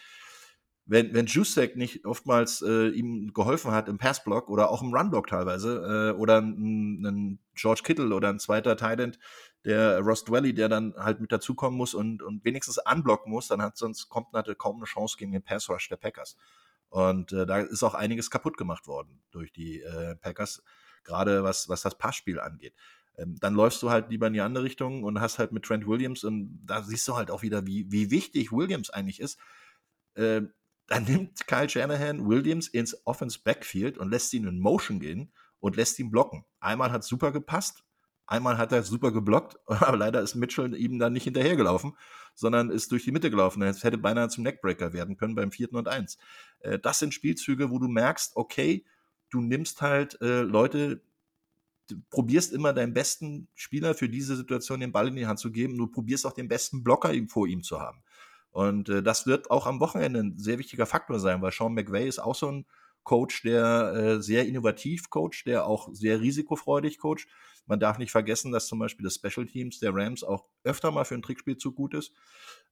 [0.86, 5.28] wenn, wenn Jusek nicht oftmals äh, ihm geholfen hat im Passblock oder auch im Runblock
[5.28, 9.16] teilweise, äh, oder ein, ein George Kittle oder ein zweiter Titan,
[9.64, 13.62] der Ross Dwelly, der dann halt mit dazukommen muss und, und wenigstens anblocken muss, dann
[13.62, 16.36] hat sonst Compton hatte kaum eine Chance gegen den Pass Rush der Packers.
[16.90, 20.64] Und äh, da ist auch einiges kaputt gemacht worden durch die äh, Packers,
[21.06, 22.74] gerade was, was das Passspiel angeht.
[23.18, 25.88] Ähm, dann läufst du halt lieber in die andere Richtung und hast halt mit Trent
[25.88, 29.40] Williams und da siehst du halt auch wieder, wie, wie wichtig Williams eigentlich ist.
[30.16, 30.42] Äh,
[30.88, 35.76] dann nimmt Kyle Shanahan Williams ins Offense Backfield und lässt ihn in Motion gehen und
[35.76, 36.46] lässt ihn blocken.
[36.60, 37.84] Einmal hat super gepasst,
[38.26, 41.96] einmal hat er super geblockt, aber leider ist Mitchell ihm dann nicht hinterhergelaufen,
[42.34, 43.62] sondern ist durch die Mitte gelaufen.
[43.62, 46.18] Es hätte beinahe zum Neckbreaker werden können beim vierten und eins.
[46.60, 48.86] Äh, das sind Spielzüge, wo du merkst, okay,
[49.30, 51.02] du nimmst halt äh, Leute,
[51.90, 55.52] du probierst immer deinen besten Spieler für diese Situation den Ball in die Hand zu
[55.52, 55.78] geben.
[55.78, 58.04] Du probierst auch den besten Blocker vor ihm zu haben.
[58.52, 62.08] Und äh, das wird auch am Wochenende ein sehr wichtiger Faktor sein, weil Sean McVay
[62.08, 62.66] ist auch so ein
[63.04, 67.28] Coach, der äh, sehr innovativ coacht, der auch sehr risikofreudig coacht.
[67.66, 71.06] Man darf nicht vergessen, dass zum Beispiel das Special Teams der Rams auch öfter mal
[71.06, 72.12] für ein Trickspielzug gut ist.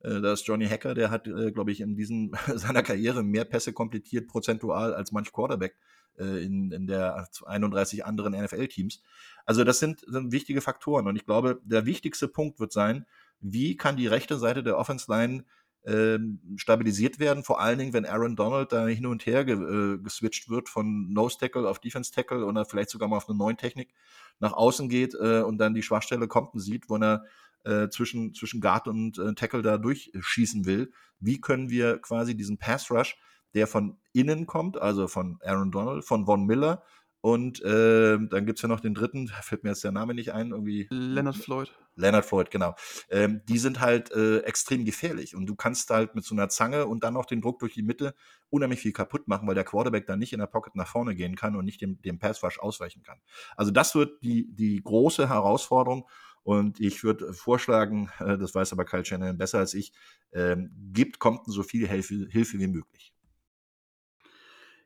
[0.01, 3.45] Äh, da ist Johnny Hacker, der hat, äh, glaube ich, in diesem, seiner Karriere mehr
[3.45, 5.75] Pässe komplettiert prozentual als manch Quarterback
[6.17, 9.01] äh, in, in der 31 anderen NFL-Teams.
[9.45, 11.07] Also das sind, sind wichtige Faktoren.
[11.07, 13.05] Und ich glaube, der wichtigste Punkt wird sein,
[13.39, 15.45] wie kann die rechte Seite der Offense Line
[15.85, 19.97] ähm, stabilisiert werden, vor allen Dingen, wenn Aaron Donald da hin und her ge äh,
[19.97, 23.57] geswitcht wird von Nose Tackle auf Defense Tackle oder vielleicht sogar mal auf eine neuen
[23.57, 23.93] Technik
[24.39, 27.23] nach außen geht äh, und dann die Schwachstelle kommt und sieht, wo er
[27.63, 30.91] äh, zwischen, zwischen Guard und äh, Tackle da durchschießen will.
[31.19, 33.17] Wie können wir quasi diesen Pass Rush,
[33.53, 36.83] der von innen kommt, also von Aaron Donald, von Von Miller
[37.21, 40.33] und äh, dann gibt es ja noch den dritten, fällt mir jetzt der Name nicht
[40.33, 40.87] ein, irgendwie.
[40.89, 41.71] Leonard Floyd.
[41.95, 42.75] Leonard Floyd, genau.
[43.09, 46.87] Ähm, die sind halt äh, extrem gefährlich und du kannst halt mit so einer Zange
[46.87, 48.15] und dann noch den Druck durch die Mitte
[48.49, 51.35] unheimlich viel kaputt machen, weil der Quarterback dann nicht in der Pocket nach vorne gehen
[51.35, 53.19] kann und nicht dem, dem Passwash ausweichen kann.
[53.55, 56.07] Also das wird die, die große Herausforderung
[56.43, 59.93] und ich würde vorschlagen, äh, das weiß aber Kyle Shannon besser als ich,
[60.33, 63.10] ähm, gibt Compton so viel Hilfe, Hilfe wie möglich.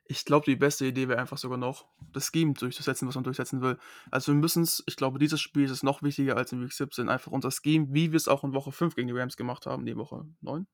[0.08, 3.62] Ich glaube, die beste Idee wäre einfach sogar noch, das Scheme durchzusetzen, was man durchsetzen
[3.62, 3.78] will.
[4.12, 6.72] Also wir müssen es, ich glaube, dieses Spiel ist es noch wichtiger als in Week
[6.72, 9.66] 17, einfach unser Scheme, wie wir es auch in Woche 5 gegen die Rams gemacht
[9.66, 10.68] haben, die Woche 9,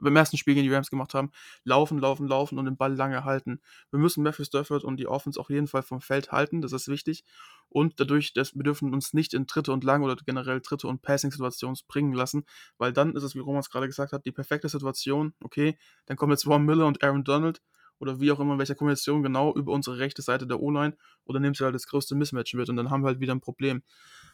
[0.00, 1.30] beim ersten Spiel gegen die Rams gemacht haben,
[1.64, 3.60] laufen, laufen, laufen und den Ball lange halten.
[3.90, 6.88] Wir müssen Matthew Stafford und die Offense auf jeden Fall vom Feld halten, das ist
[6.88, 7.24] wichtig.
[7.68, 11.02] Und dadurch, dass wir dürfen uns nicht in dritte und lang oder generell dritte und
[11.02, 12.44] Passing-Situationen bringen lassen,
[12.78, 16.16] weil dann ist es, wie Roman es gerade gesagt hat, die perfekte Situation, okay, dann
[16.16, 17.60] kommen jetzt Von Miller und Aaron Donald
[17.98, 21.40] oder wie auch immer, in welcher Kombination genau über unsere rechte Seite der O-Line oder
[21.40, 23.82] nimmst du halt das größte Mismatch mit und dann haben wir halt wieder ein Problem.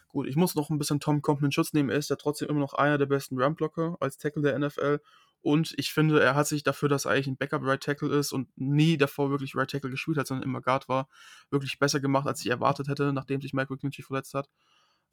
[0.08, 1.90] Gut, ich muss noch ein bisschen Tom Compton in Schutz nehmen.
[1.90, 5.00] Er ist ja trotzdem immer noch einer der besten Run-Blocker als Tackle der NFL.
[5.40, 8.96] Und ich finde, er hat sich dafür, dass er eigentlich ein Backup-Right-Tackle ist und nie
[8.96, 11.08] davor wirklich Right-Tackle gespielt hat, sondern immer Guard war,
[11.50, 14.48] wirklich besser gemacht, als ich erwartet hätte, nachdem sich Mike McClinchy verletzt hat.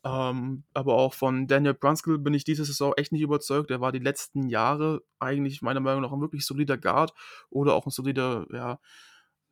[0.03, 3.69] Ähm, aber auch von Daniel Brunskill bin ich diese Saison echt nicht überzeugt.
[3.69, 7.13] Der war die letzten Jahre eigentlich meiner Meinung nach ein wirklich solider Guard
[7.49, 8.79] oder auch ein solider, ja,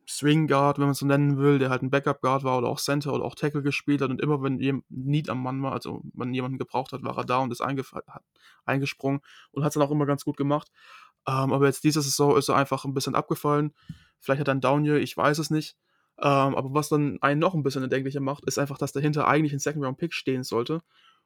[0.08, 2.68] Swing Guard, wenn man es so nennen will, der halt ein Backup Guard war oder
[2.68, 5.72] auch Center oder auch Tackle gespielt hat und immer wenn jemand Need am Mann war,
[5.72, 9.20] also man jemanden gebraucht hat, war er da und ist eingesprungen
[9.52, 10.68] und hat es dann auch immer ganz gut gemacht.
[11.28, 13.72] Ähm, aber jetzt diese Saison ist er einfach ein bisschen abgefallen.
[14.18, 15.76] Vielleicht hat er ein Down Year, ich weiß es nicht.
[16.22, 19.52] Ähm, aber was dann einen noch ein bisschen erdenklicher macht, ist einfach, dass dahinter eigentlich
[19.52, 20.80] ein Second-Round-Pick stehen sollte.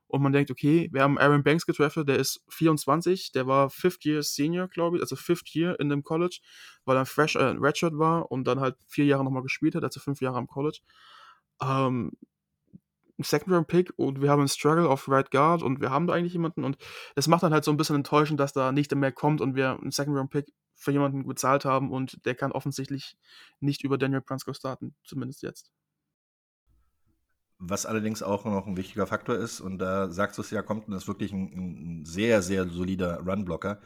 [0.06, 4.04] Und man denkt, okay, wir haben Aaron Banks getraftet, der ist 24, der war Fifth
[4.04, 6.38] Year Senior, glaube ich, also Fifth Year in dem College,
[6.84, 10.00] weil er fresh äh, Redshirt war und dann halt vier Jahre nochmal gespielt hat, also
[10.00, 10.80] fünf Jahre am College.
[11.60, 12.12] Ähm,
[13.18, 16.14] Second Round Pick und wir haben einen Struggle auf Right Guard und wir haben da
[16.14, 16.76] eigentlich jemanden und
[17.14, 19.78] es macht dann halt so ein bisschen enttäuschend, dass da nicht mehr kommt und wir
[19.80, 23.16] einen Second Round Pick für jemanden bezahlt haben und der kann offensichtlich
[23.60, 25.70] nicht über Daniel Brunsko starten, zumindest jetzt.
[27.58, 30.88] Was allerdings auch noch ein wichtiger Faktor ist, und da sagst du es ja, kommt,
[30.88, 33.80] ist wirklich ein, ein, sehr, sehr solider Runblocker.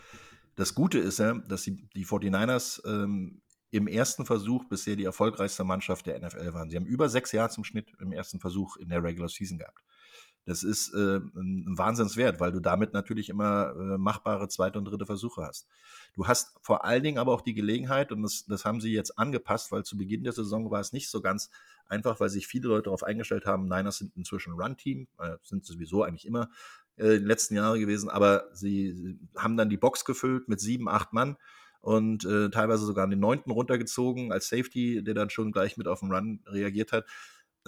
[0.57, 5.65] Das Gute ist ja, dass die, die 49ers ähm, im ersten Versuch bisher die erfolgreichste
[5.65, 6.71] Mannschaft der NFL waren.
[6.71, 9.85] Sie haben über sechs Jahre zum Schnitt im ersten Versuch in der Regular Season gehabt.
[10.49, 15.05] Das ist äh, ein Wahnsinnswert, weil du damit natürlich immer äh, machbare zweite und dritte
[15.05, 15.69] Versuche hast.
[16.15, 19.19] Du hast vor allen Dingen aber auch die Gelegenheit, und das, das haben sie jetzt
[19.19, 21.51] angepasst, weil zu Beginn der Saison war es nicht so ganz
[21.87, 26.03] einfach, weil sich viele Leute darauf eingestellt haben, Niners sind inzwischen Run-Team, äh, sind sowieso
[26.03, 26.49] eigentlich immer
[26.97, 30.89] äh, in den letzten Jahren gewesen, aber sie, haben dann die Box gefüllt mit sieben,
[30.89, 31.37] acht Mann
[31.83, 36.01] und äh, teilweise sogar den neunten runtergezogen als Safety, der dann schon gleich mit auf
[36.01, 37.05] den Run reagiert hat.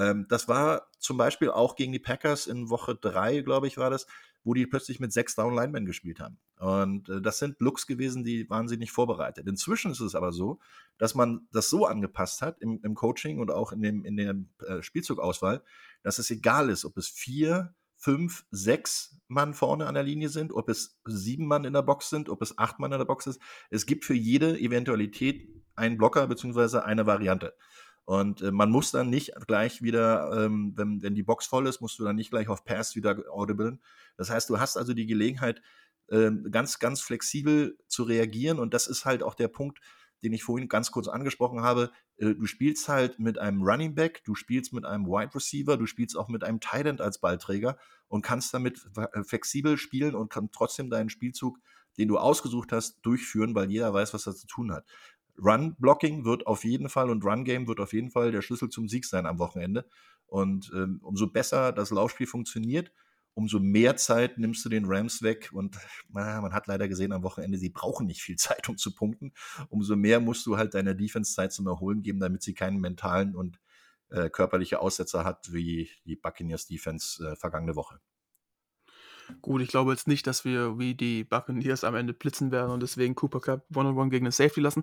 [0.00, 3.90] Ähm, das war zum Beispiel auch gegen die Packers in Woche drei, glaube ich, war
[3.90, 4.06] das,
[4.42, 6.38] wo die plötzlich mit sechs Down Linemen gespielt haben.
[6.58, 9.46] Und äh, das sind Looks gewesen, die waren sie nicht vorbereitet.
[9.46, 10.58] Inzwischen ist es aber so,
[10.96, 14.36] dass man das so angepasst hat im, im Coaching und auch in, dem, in der
[14.66, 15.62] äh, Spielzugauswahl,
[16.02, 20.52] dass es egal ist, ob es vier, fünf, sechs Mann vorne an der Linie sind,
[20.52, 23.26] ob es sieben Mann in der Box sind, ob es acht Mann in der Box
[23.26, 23.40] ist.
[23.68, 25.46] Es gibt für jede Eventualität
[25.76, 27.54] einen Blocker beziehungsweise eine Variante.
[28.10, 31.80] Und äh, man muss dann nicht gleich wieder, ähm, wenn, wenn die Box voll ist,
[31.80, 33.80] musst du dann nicht gleich auf Pass wieder audiblen.
[34.16, 35.62] Das heißt, du hast also die Gelegenheit,
[36.08, 38.58] äh, ganz, ganz flexibel zu reagieren.
[38.58, 39.78] Und das ist halt auch der Punkt,
[40.24, 41.92] den ich vorhin ganz kurz angesprochen habe.
[42.16, 45.86] Äh, du spielst halt mit einem Running Back, du spielst mit einem Wide Receiver, du
[45.86, 50.32] spielst auch mit einem Tight End als Ballträger und kannst damit äh, flexibel spielen und
[50.32, 51.60] kann trotzdem deinen Spielzug,
[51.96, 54.84] den du ausgesucht hast, durchführen, weil jeder weiß, was er zu tun hat.
[55.42, 59.04] Run-Blocking wird auf jeden Fall und Run-Game wird auf jeden Fall der Schlüssel zum Sieg
[59.04, 59.88] sein am Wochenende.
[60.26, 62.92] Und ähm, umso besser das Laufspiel funktioniert,
[63.34, 65.50] umso mehr Zeit nimmst du den Rams weg.
[65.52, 65.76] Und
[66.08, 69.32] na, man hat leider gesehen am Wochenende, sie brauchen nicht viel Zeit, um zu punkten.
[69.68, 73.34] Umso mehr musst du halt deiner Defense Zeit zum Erholen geben, damit sie keinen mentalen
[73.34, 73.60] und
[74.10, 78.00] äh, körperliche Aussetzer hat wie die Buccaneers Defense äh, vergangene Woche.
[79.42, 82.82] Gut, ich glaube jetzt nicht, dass wir wie die Buccaneers am Ende blitzen werden und
[82.82, 84.82] deswegen Cooper Cup One-on-One gegen den Safety lassen.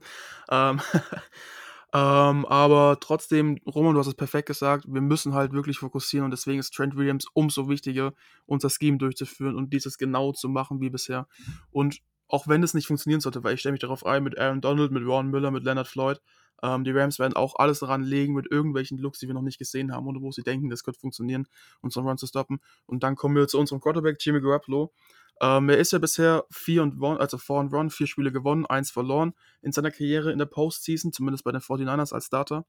[0.50, 0.80] Ähm,
[1.94, 6.32] ähm, aber trotzdem, Roman, du hast es perfekt gesagt, wir müssen halt wirklich fokussieren und
[6.32, 8.14] deswegen ist Trent Williams umso wichtiger,
[8.46, 11.28] unser Scheme durchzuführen und dieses genau zu machen wie bisher.
[11.72, 14.62] Und auch wenn es nicht funktionieren sollte, weil ich stelle mich darauf ein mit Aaron
[14.62, 16.22] Donald, mit Ron Miller, mit Leonard Floyd,
[16.64, 19.60] ähm, die Rams werden auch alles daran legen mit irgendwelchen Looks, die wir noch nicht
[19.60, 21.48] gesehen haben oder wo sie denken, das könnte funktionieren,
[21.82, 22.60] unseren Run zu stoppen.
[22.86, 24.92] Und dann kommen wir zu unserem Quarterback, Jimmy Garoppolo.
[25.40, 28.66] Ähm, er ist ja bisher 4 und one, also 4 und Run, vier Spiele gewonnen,
[28.66, 32.66] eins verloren in seiner Karriere in der Postseason, zumindest bei den 49ers als Starter.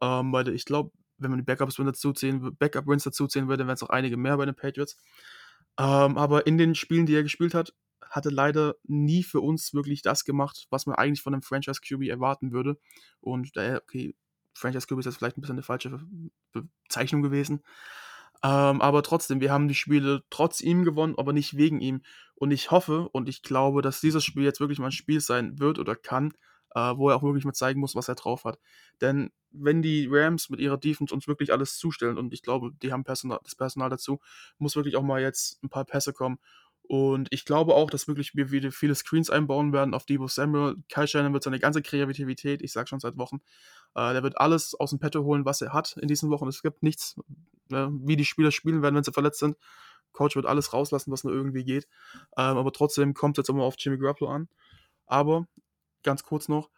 [0.00, 3.82] Ähm, weil ich glaube, wenn man die Backups dazuziehen, Backup Wins dazuziehen würde, wären es
[3.82, 4.96] auch einige mehr bei den Patriots.
[5.78, 7.74] Ähm, aber in den Spielen, die er gespielt hat,
[8.10, 12.08] hatte leider nie für uns wirklich das gemacht, was man eigentlich von einem Franchise QB
[12.08, 12.78] erwarten würde.
[13.20, 14.14] Und daher, okay,
[14.54, 16.00] Franchise QB ist jetzt vielleicht ein bisschen eine falsche
[16.52, 17.62] Bezeichnung gewesen.
[18.42, 22.02] Ähm, aber trotzdem, wir haben die Spiele trotz ihm gewonnen, aber nicht wegen ihm.
[22.34, 25.58] Und ich hoffe und ich glaube, dass dieses Spiel jetzt wirklich mal ein Spiel sein
[25.58, 26.32] wird oder kann,
[26.74, 28.58] äh, wo er auch wirklich mal zeigen muss, was er drauf hat.
[29.00, 32.92] Denn wenn die Rams mit ihrer Defense uns wirklich alles zustellen, und ich glaube, die
[32.92, 34.20] haben Personal, das Personal dazu,
[34.58, 36.38] muss wirklich auch mal jetzt ein paar Pässe kommen.
[36.88, 40.76] Und ich glaube auch, dass wirklich wir wieder viele Screens einbauen werden auf Debo Samuel.
[40.90, 43.40] Kyle Shannon wird seine ganze Kreativität, ich sage schon seit Wochen,
[43.94, 46.48] äh, der wird alles aus dem Petto holen, was er hat in diesen Wochen.
[46.48, 47.16] Es gibt nichts,
[47.70, 49.58] äh, wie die Spieler spielen werden, wenn sie verletzt sind.
[50.12, 51.86] Coach wird alles rauslassen, was nur irgendwie geht.
[52.38, 54.48] Ähm, aber trotzdem kommt es jetzt immer auf Jimmy Garoppolo an.
[55.04, 55.46] Aber
[56.02, 56.70] ganz kurz noch,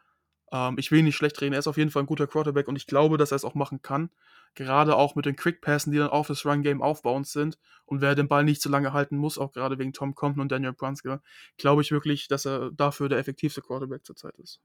[0.52, 2.68] ähm, ich will ihn nicht schlecht reden, er ist auf jeden Fall ein guter Quarterback
[2.68, 4.10] und ich glaube, dass er es auch machen kann.
[4.54, 7.56] Gerade auch mit den Quick-Passen, die dann auf das Run-Game aufbauend sind.
[7.84, 10.50] Und wer den Ball nicht zu lange halten muss, auch gerade wegen Tom Compton und
[10.50, 11.20] Daniel Brunskill,
[11.56, 14.60] glaube ich wirklich, dass er dafür der effektivste Quarterback zurzeit ist.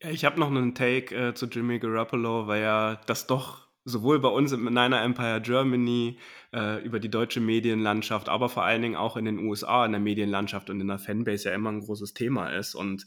[0.00, 4.28] Ich habe noch einen Take äh, zu Jimmy Garoppolo, weil er das doch sowohl bei
[4.28, 6.18] uns im Niner Empire Germany,
[6.52, 10.00] äh, über die deutsche Medienlandschaft, aber vor allen Dingen auch in den USA in der
[10.00, 12.74] Medienlandschaft und in der Fanbase ja immer ein großes Thema ist.
[12.74, 13.06] Und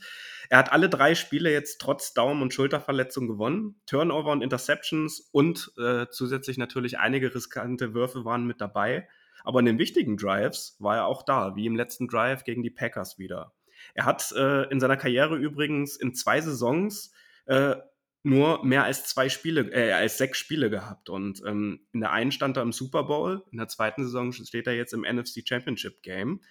[0.49, 3.81] er hat alle drei Spiele jetzt trotz Daumen- und Schulterverletzung gewonnen.
[3.85, 9.07] Turnover und Interceptions und äh, zusätzlich natürlich einige riskante Würfe waren mit dabei.
[9.43, 12.69] Aber in den wichtigen Drives war er auch da, wie im letzten Drive gegen die
[12.69, 13.53] Packers wieder.
[13.95, 17.11] Er hat äh, in seiner Karriere übrigens in zwei Saisons
[17.45, 17.75] äh,
[18.23, 21.09] nur mehr als zwei Spiele, äh, als sechs Spiele gehabt.
[21.09, 24.67] Und ähm, in der einen stand er im Super Bowl, in der zweiten Saison steht
[24.67, 26.41] er jetzt im NFC Championship Game.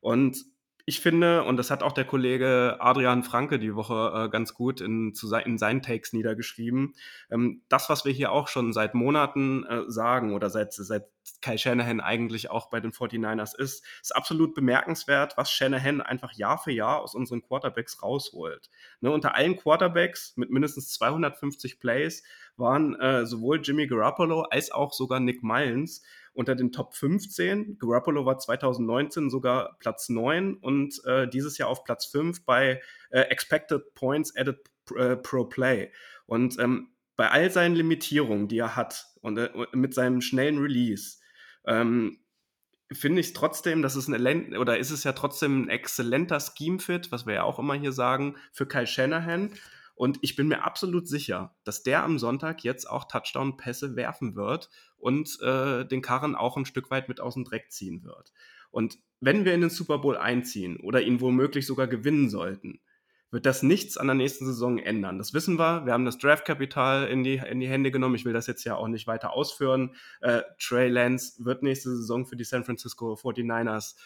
[0.00, 0.42] Und
[0.86, 4.80] ich finde, und das hat auch der Kollege Adrian Franke die Woche äh, ganz gut
[4.80, 6.94] in, zu, in seinen Takes niedergeschrieben,
[7.30, 11.06] ähm, das, was wir hier auch schon seit Monaten äh, sagen oder seit, seit
[11.42, 16.58] Kai Shanahan eigentlich auch bei den 49ers ist, ist absolut bemerkenswert, was Shanahan einfach Jahr
[16.58, 18.70] für Jahr aus unseren Quarterbacks rausholt.
[19.00, 22.22] Ne, unter allen Quarterbacks mit mindestens 250 Plays
[22.60, 26.02] waren äh, sowohl Jimmy Garoppolo als auch sogar Nick Mullins
[26.32, 27.78] unter den Top 15.
[27.78, 32.80] Garoppolo war 2019 sogar Platz 9 und äh, dieses Jahr auf Platz 5 bei
[33.10, 34.58] äh, Expected Points Added
[34.96, 35.92] äh, Pro Play.
[36.26, 41.18] Und ähm, bei all seinen Limitierungen, die er hat und äh, mit seinem schnellen Release,
[41.66, 42.20] ähm,
[42.92, 47.26] finde ich trotzdem, dass es ein oder ist es ja trotzdem ein exzellenter Scheme-Fit, was
[47.26, 49.52] wir ja auch immer hier sagen, für Kyle Shanahan.
[50.00, 54.70] Und ich bin mir absolut sicher, dass der am Sonntag jetzt auch Touchdown-Pässe werfen wird
[54.96, 58.32] und äh, den Karren auch ein Stück weit mit aus dem Dreck ziehen wird.
[58.70, 62.80] Und wenn wir in den Super Bowl einziehen oder ihn womöglich sogar gewinnen sollten,
[63.30, 65.18] wird das nichts an der nächsten Saison ändern.
[65.18, 65.84] Das wissen wir.
[65.84, 68.14] Wir haben das Draftkapital in die, in die Hände genommen.
[68.14, 69.94] Ich will das jetzt ja auch nicht weiter ausführen.
[70.22, 73.96] Äh, Trey Lance wird nächste Saison für die San Francisco 49ers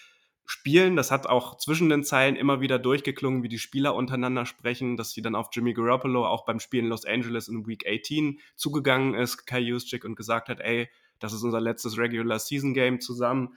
[0.46, 0.96] spielen.
[0.96, 5.12] Das hat auch zwischen den Zeilen immer wieder durchgeklungen, wie die Spieler untereinander sprechen, dass
[5.12, 9.14] sie dann auf Jimmy Garoppolo auch beim Spiel in Los Angeles in Week 18 zugegangen
[9.14, 10.88] ist, Kai Juszczyk, und gesagt hat, ey,
[11.18, 13.56] das ist unser letztes Regular Season Game zusammen.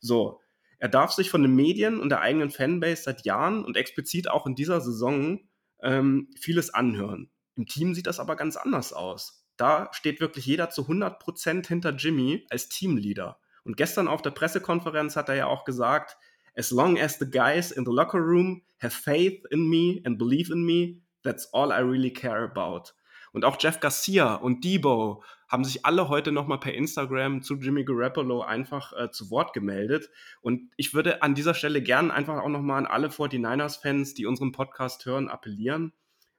[0.00, 0.40] So,
[0.78, 4.46] er darf sich von den Medien und der eigenen Fanbase seit Jahren und explizit auch
[4.46, 5.40] in dieser Saison
[5.80, 7.30] ähm, vieles anhören.
[7.54, 9.46] Im Team sieht das aber ganz anders aus.
[9.56, 13.38] Da steht wirklich jeder zu 100% hinter Jimmy als Teamleader.
[13.64, 16.16] Und gestern auf der Pressekonferenz hat er ja auch gesagt,
[16.56, 20.52] as long as the guys in the locker room have faith in me and believe
[20.52, 22.92] in me, that's all I really care about.
[23.32, 27.84] Und auch Jeff Garcia und Debo haben sich alle heute nochmal per Instagram zu Jimmy
[27.84, 30.10] Garoppolo einfach äh, zu Wort gemeldet.
[30.40, 34.52] Und ich würde an dieser Stelle gern einfach auch nochmal an alle 49ers-Fans, die unseren
[34.52, 35.92] Podcast hören, appellieren,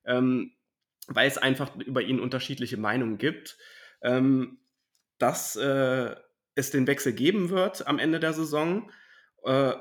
[0.05, 0.53] ähm,
[1.07, 3.57] weil es einfach über ihn unterschiedliche Meinungen gibt,
[4.01, 4.59] ähm,
[5.17, 6.15] dass äh,
[6.55, 8.91] es den Wechsel geben wird am Ende der Saison.
[9.43, 9.73] Äh,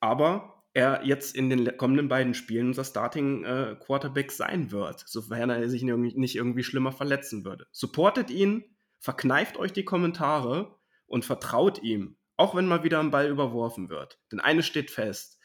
[0.00, 5.48] aber er jetzt in den kommenden beiden Spielen unser Starting äh, Quarterback sein wird, sofern
[5.48, 7.66] er sich nicht irgendwie schlimmer verletzen würde.
[7.72, 8.62] Supportet ihn,
[8.98, 14.20] verkneift euch die Kommentare und vertraut ihm, auch wenn mal wieder ein Ball überworfen wird.
[14.30, 15.35] Denn eines steht fest,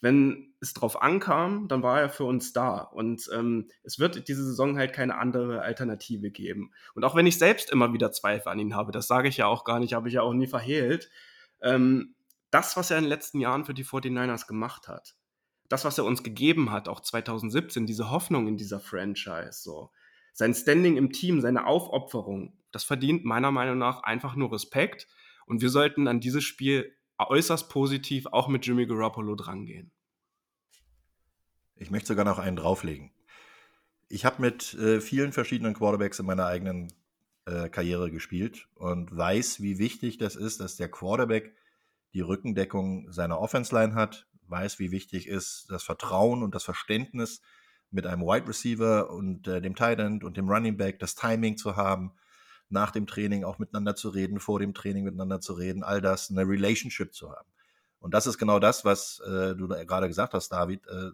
[0.00, 2.78] wenn es drauf ankam, dann war er für uns da.
[2.78, 6.72] Und ähm, es wird diese Saison halt keine andere Alternative geben.
[6.94, 9.46] Und auch wenn ich selbst immer wieder Zweifel an ihn habe, das sage ich ja
[9.46, 11.10] auch gar nicht, habe ich ja auch nie verhehlt,
[11.62, 12.14] ähm,
[12.50, 15.14] das, was er in den letzten Jahren für die 49ers gemacht hat,
[15.68, 19.90] das, was er uns gegeben hat, auch 2017, diese Hoffnung in dieser Franchise, so,
[20.32, 25.08] sein Standing im Team, seine Aufopferung, das verdient meiner Meinung nach einfach nur Respekt.
[25.46, 26.96] Und wir sollten an dieses Spiel
[27.28, 29.90] äußerst positiv auch mit Jimmy Garoppolo drangehen.
[31.76, 33.10] Ich möchte sogar noch einen drauflegen.
[34.08, 36.92] Ich habe mit äh, vielen verschiedenen Quarterbacks in meiner eigenen
[37.46, 41.54] äh, Karriere gespielt und weiß, wie wichtig das ist, dass der Quarterback
[42.12, 47.40] die Rückendeckung seiner Offense-Line hat, weiß, wie wichtig ist das Vertrauen und das Verständnis
[47.90, 51.56] mit einem Wide Receiver und äh, dem Tight End und dem Running Back, das Timing
[51.56, 52.12] zu haben,
[52.70, 56.30] nach dem Training auch miteinander zu reden, vor dem Training miteinander zu reden, all das,
[56.30, 57.48] eine Relationship zu haben.
[57.98, 60.86] Und das ist genau das, was äh, du gerade gesagt hast, David.
[60.86, 61.10] Äh,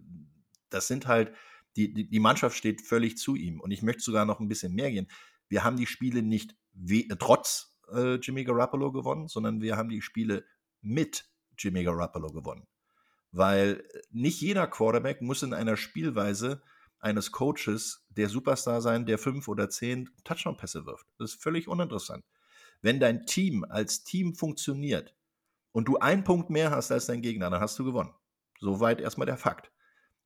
[0.71, 1.33] das sind halt,
[1.75, 3.61] die, die, die Mannschaft steht völlig zu ihm.
[3.61, 5.09] Und ich möchte sogar noch ein bisschen mehr gehen.
[5.49, 10.03] Wir haben die Spiele nicht wie, trotz äh, Jimmy Garoppolo gewonnen, sondern wir haben die
[10.03, 10.45] Spiele
[10.81, 11.29] mit
[11.59, 12.67] Jimmy Garoppolo gewonnen.
[13.33, 16.63] Weil äh, nicht jeder Quarterback muss in einer Spielweise
[17.01, 21.07] eines Coaches der Superstar sein, der fünf oder zehn Touchdown-Pässe wirft.
[21.19, 22.25] Das ist völlig uninteressant.
[22.83, 25.15] Wenn dein Team als Team funktioniert
[25.73, 28.15] und du einen Punkt mehr hast als dein Gegner, dann hast du gewonnen.
[28.61, 29.71] Soweit erstmal der Fakt.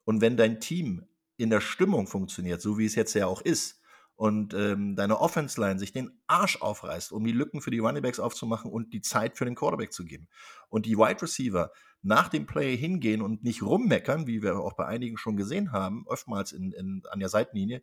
[0.04, 1.06] Und wenn dein Team
[1.36, 3.79] in der Stimmung funktioniert, so wie es jetzt ja auch ist,
[4.20, 8.70] und ähm, deine Offense-Line sich den Arsch aufreißt, um die Lücken für die Runningbacks aufzumachen
[8.70, 10.28] und die Zeit für den Quarterback zu geben.
[10.68, 14.84] Und die Wide Receiver nach dem Play hingehen und nicht rummeckern, wie wir auch bei
[14.84, 17.82] einigen schon gesehen haben, oftmals in, in, an der Seitenlinie,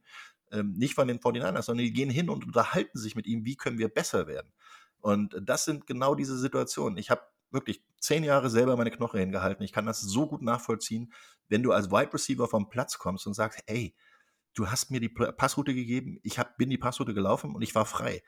[0.52, 3.56] ähm, nicht von den 49ers, sondern die gehen hin und unterhalten sich mit ihm, wie
[3.56, 4.54] können wir besser werden.
[5.00, 7.00] Und das sind genau diese Situationen.
[7.00, 9.64] Ich habe wirklich zehn Jahre selber meine Knochen hingehalten.
[9.64, 11.12] Ich kann das so gut nachvollziehen,
[11.50, 13.96] wenn du als Wide Receiver vom Platz kommst und sagst, ey,
[14.58, 17.86] du hast mir die Passroute gegeben, ich hab, bin die Passroute gelaufen und ich war
[17.86, 18.24] frei.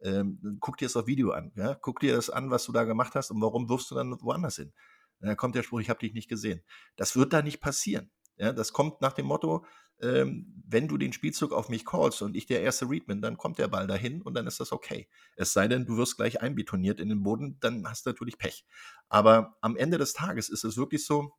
[0.00, 1.52] Ähm, guck dir das auf Video an.
[1.56, 1.74] Ja?
[1.74, 4.56] Guck dir das an, was du da gemacht hast und warum wirfst du dann woanders
[4.56, 4.72] hin.
[5.20, 6.62] Dann kommt der Spruch, ich habe dich nicht gesehen.
[6.96, 8.10] Das wird da nicht passieren.
[8.36, 8.52] Ja?
[8.52, 9.64] Das kommt nach dem Motto,
[10.00, 13.36] ähm, wenn du den Spielzug auf mich callst und ich der erste Read bin, dann
[13.36, 15.08] kommt der Ball dahin und dann ist das okay.
[15.36, 18.66] Es sei denn, du wirst gleich einbetoniert in den Boden, dann hast du natürlich Pech.
[19.08, 21.32] Aber am Ende des Tages ist es wirklich so,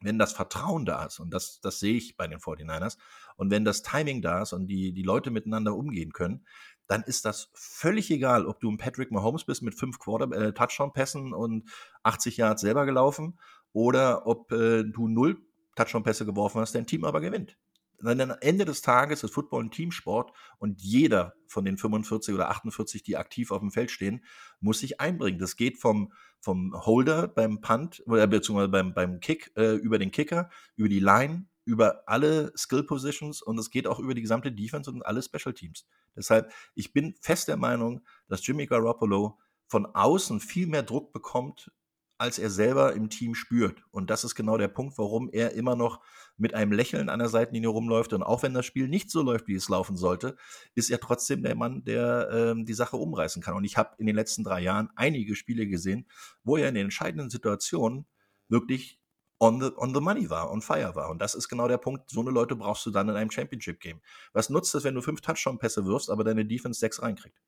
[0.00, 2.98] wenn das Vertrauen da ist, und das, das sehe ich bei den 49ers,
[3.36, 6.44] und wenn das Timing da ist und die, die Leute miteinander umgehen können,
[6.86, 10.52] dann ist das völlig egal, ob du ein Patrick Mahomes bist mit fünf Quarter äh,
[10.52, 11.68] Touchdown-Pässen und
[12.02, 13.38] 80 Yards selber gelaufen
[13.72, 15.40] oder ob äh, du null
[15.76, 17.56] Touchdown-Pässe geworfen hast, dein Team aber gewinnt.
[18.00, 22.50] Denn am Ende des Tages ist Football ein Teamsport und jeder von den 45 oder
[22.50, 24.24] 48, die aktiv auf dem Feld stehen,
[24.60, 25.38] muss sich einbringen.
[25.38, 30.10] Das geht vom, vom Holder beim Punt, oder beziehungsweise beim, beim Kick, äh, über den
[30.12, 34.52] Kicker, über die Line, über alle Skill Positions und es geht auch über die gesamte
[34.52, 35.86] Defense und alle Special Teams.
[36.16, 41.70] Deshalb, ich bin fest der Meinung, dass Jimmy Garoppolo von außen viel mehr Druck bekommt
[42.18, 43.82] als er selber im Team spürt.
[43.90, 46.00] Und das ist genau der Punkt, warum er immer noch
[46.36, 48.12] mit einem Lächeln an der Seitenlinie rumläuft.
[48.12, 50.36] Und auch wenn das Spiel nicht so läuft, wie es laufen sollte,
[50.74, 53.54] ist er trotzdem der Mann, der ähm, die Sache umreißen kann.
[53.54, 56.06] Und ich habe in den letzten drei Jahren einige Spiele gesehen,
[56.42, 58.06] wo er in den entscheidenden Situationen
[58.48, 59.00] wirklich
[59.40, 61.10] on the, on the money war, on fire war.
[61.10, 62.10] Und das ist genau der Punkt.
[62.10, 64.00] So eine Leute brauchst du dann in einem Championship-Game.
[64.32, 67.38] Was nutzt es, wenn du fünf Touchdown-Pässe wirfst, aber deine Defense sechs reinkriegt?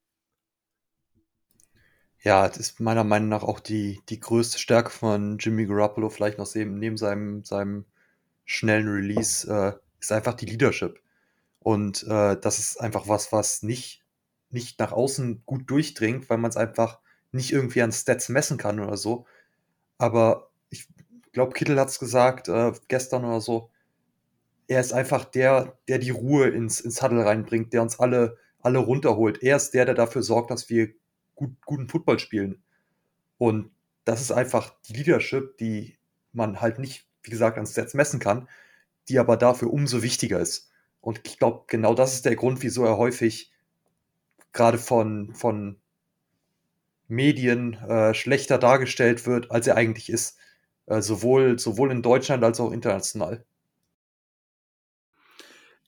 [2.22, 6.38] Ja, das ist meiner Meinung nach auch die, die größte Stärke von Jimmy Garoppolo, vielleicht
[6.38, 7.86] noch neben, seinem, seinem
[8.44, 11.00] schnellen Release, äh, ist einfach die Leadership.
[11.60, 14.04] Und äh, das ist einfach was, was nicht,
[14.50, 17.00] nicht nach außen gut durchdringt, weil man es einfach
[17.32, 19.26] nicht irgendwie an Stats messen kann oder so.
[19.98, 20.88] Aber ich
[21.32, 23.70] glaube, Kittel hat es gesagt, äh, gestern oder so,
[24.68, 28.78] er ist einfach der, der die Ruhe ins, ins Huddle reinbringt, der uns alle, alle
[28.78, 29.42] runterholt.
[29.42, 30.90] Er ist der, der dafür sorgt, dass wir
[31.40, 32.62] gut, guten Football spielen.
[33.38, 33.70] Und
[34.04, 35.96] das ist einfach die Leadership, die
[36.32, 38.48] man halt nicht, wie gesagt, an Stats messen kann,
[39.08, 40.70] die aber dafür umso wichtiger ist.
[41.00, 43.52] Und ich glaube, genau das ist der Grund, wieso er häufig
[44.52, 45.80] gerade von, von
[47.08, 50.38] Medien äh, schlechter dargestellt wird, als er eigentlich ist.
[50.86, 53.44] Äh, sowohl, sowohl in Deutschland als auch international.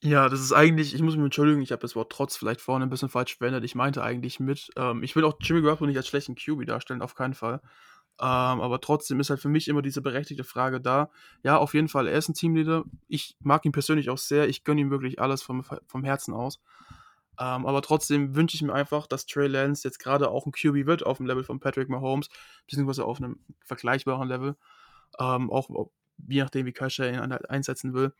[0.04, 2.84] Ja, das ist eigentlich, ich muss mich entschuldigen, ich habe das Wort trotz vielleicht vorne
[2.84, 3.62] ein bisschen falsch verwendet.
[3.62, 7.02] Ich meinte eigentlich mit, ähm, ich will auch Jimmy Garoppolo nicht als schlechten QB darstellen,
[7.02, 7.60] auf keinen Fall.
[8.20, 8.26] Ähm,
[8.60, 11.10] aber trotzdem ist halt für mich immer diese berechtigte Frage da.
[11.44, 12.84] Ja, auf jeden Fall, er ist ein Teamleader.
[13.06, 14.48] Ich mag ihn persönlich auch sehr.
[14.48, 16.60] Ich gönne ihm wirklich alles vom, vom Herzen aus.
[17.38, 20.86] Ähm, aber trotzdem wünsche ich mir einfach, dass Trey Lance jetzt gerade auch ein QB
[20.86, 22.28] wird auf dem Level von Patrick Mahomes,
[22.66, 24.56] beziehungsweise auf einem vergleichbaren Level.
[25.20, 25.68] Ähm, auch
[26.28, 28.12] je nachdem, wie Kasha ihn einsetzen will.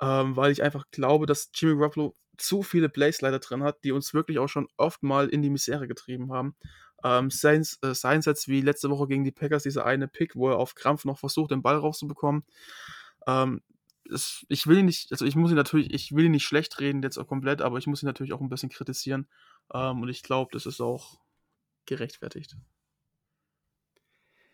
[0.00, 3.92] Ähm, weil ich einfach glaube, dass Jimmy Garoppolo zu viele Plays leider drin hat, die
[3.92, 6.56] uns wirklich auch schon oft mal in die Misere getrieben haben.
[7.04, 7.94] Ähm, sein, äh,
[8.46, 11.50] wie letzte Woche gegen die Packers, dieser eine Pick, wo er auf Krampf noch versucht,
[11.50, 12.44] den Ball rauszubekommen.
[13.26, 13.62] Ähm,
[14.10, 16.80] es, ich will ihn nicht, also ich muss ihn natürlich, ich will ihn nicht schlecht
[16.80, 19.28] reden jetzt auch komplett, aber ich muss ihn natürlich auch ein bisschen kritisieren.
[19.72, 21.18] Ähm, und ich glaube, das ist auch
[21.86, 22.56] gerechtfertigt.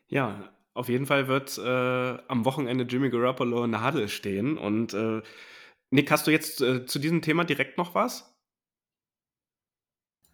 [0.08, 4.56] Ja, auf jeden Fall wird äh, am Wochenende Jimmy Garoppolo in der Huddle stehen.
[4.56, 5.22] Und äh,
[5.90, 8.34] Nick, hast du jetzt äh, zu diesem Thema direkt noch was?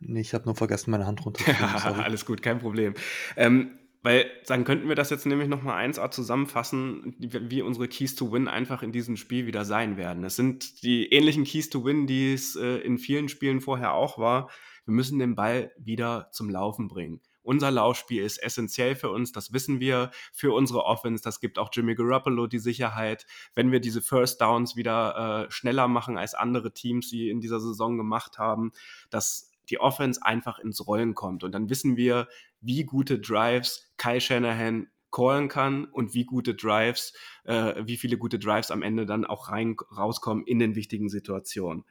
[0.00, 1.42] Nee, ich habe nur vergessen, meine Hand runter.
[2.04, 2.94] Alles gut, kein Problem.
[3.36, 8.14] Ähm, weil dann könnten wir das jetzt nämlich nochmal 1A zusammenfassen, wie, wie, unsere Keys
[8.14, 10.24] to Win einfach in diesem Spiel wieder sein werden.
[10.24, 14.18] Es sind die ähnlichen Keys to Win, die es äh, in vielen Spielen vorher auch
[14.18, 14.50] war.
[14.84, 17.22] Wir müssen den Ball wieder zum Laufen bringen.
[17.44, 21.22] Unser Laufspiel ist essentiell für uns, das wissen wir, für unsere Offense.
[21.22, 23.26] Das gibt auch Jimmy Garoppolo die Sicherheit.
[23.54, 27.60] Wenn wir diese First Downs wieder äh, schneller machen als andere Teams, die in dieser
[27.60, 28.72] Saison gemacht haben,
[29.10, 31.44] das die Offense einfach ins Rollen kommt.
[31.44, 32.28] Und dann wissen wir,
[32.60, 37.14] wie gute Drives Kyle Shanahan callen kann und wie gute Drives,
[37.44, 41.84] äh, wie viele gute Drives am Ende dann auch rein rauskommen in den wichtigen Situationen.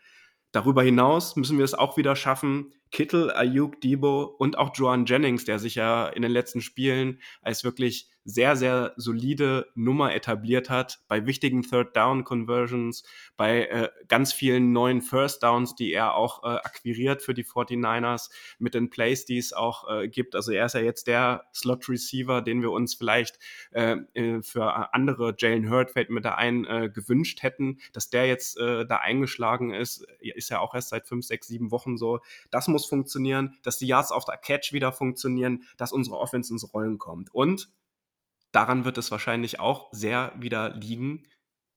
[0.52, 5.46] Darüber hinaus müssen wir es auch wieder schaffen, Kittel, Ayuk, Debo und auch Joan Jennings,
[5.46, 11.00] der sich ja in den letzten Spielen als wirklich sehr, sehr solide Nummer etabliert hat,
[11.08, 13.04] bei wichtigen Third Down Conversions,
[13.36, 18.30] bei äh, ganz vielen neuen First Downs, die er auch äh, akquiriert für die 49ers,
[18.60, 20.36] mit den Plays, die es auch äh, gibt.
[20.36, 23.40] Also er ist ja jetzt der Slot Receiver, den wir uns vielleicht
[23.72, 28.28] äh, äh, für andere, Jalen Hurt fällt mir da ein, äh, gewünscht hätten, dass der
[28.28, 32.20] jetzt da eingeschlagen ist, ist ja auch erst seit fünf, sechs, sieben Wochen so.
[32.52, 36.74] Das muss funktionieren, dass die Yards auf der Catch wieder funktionieren, dass unsere Offense ins
[36.74, 37.34] Rollen kommt.
[37.34, 37.70] Und
[38.52, 41.28] daran wird es wahrscheinlich auch sehr wieder liegen.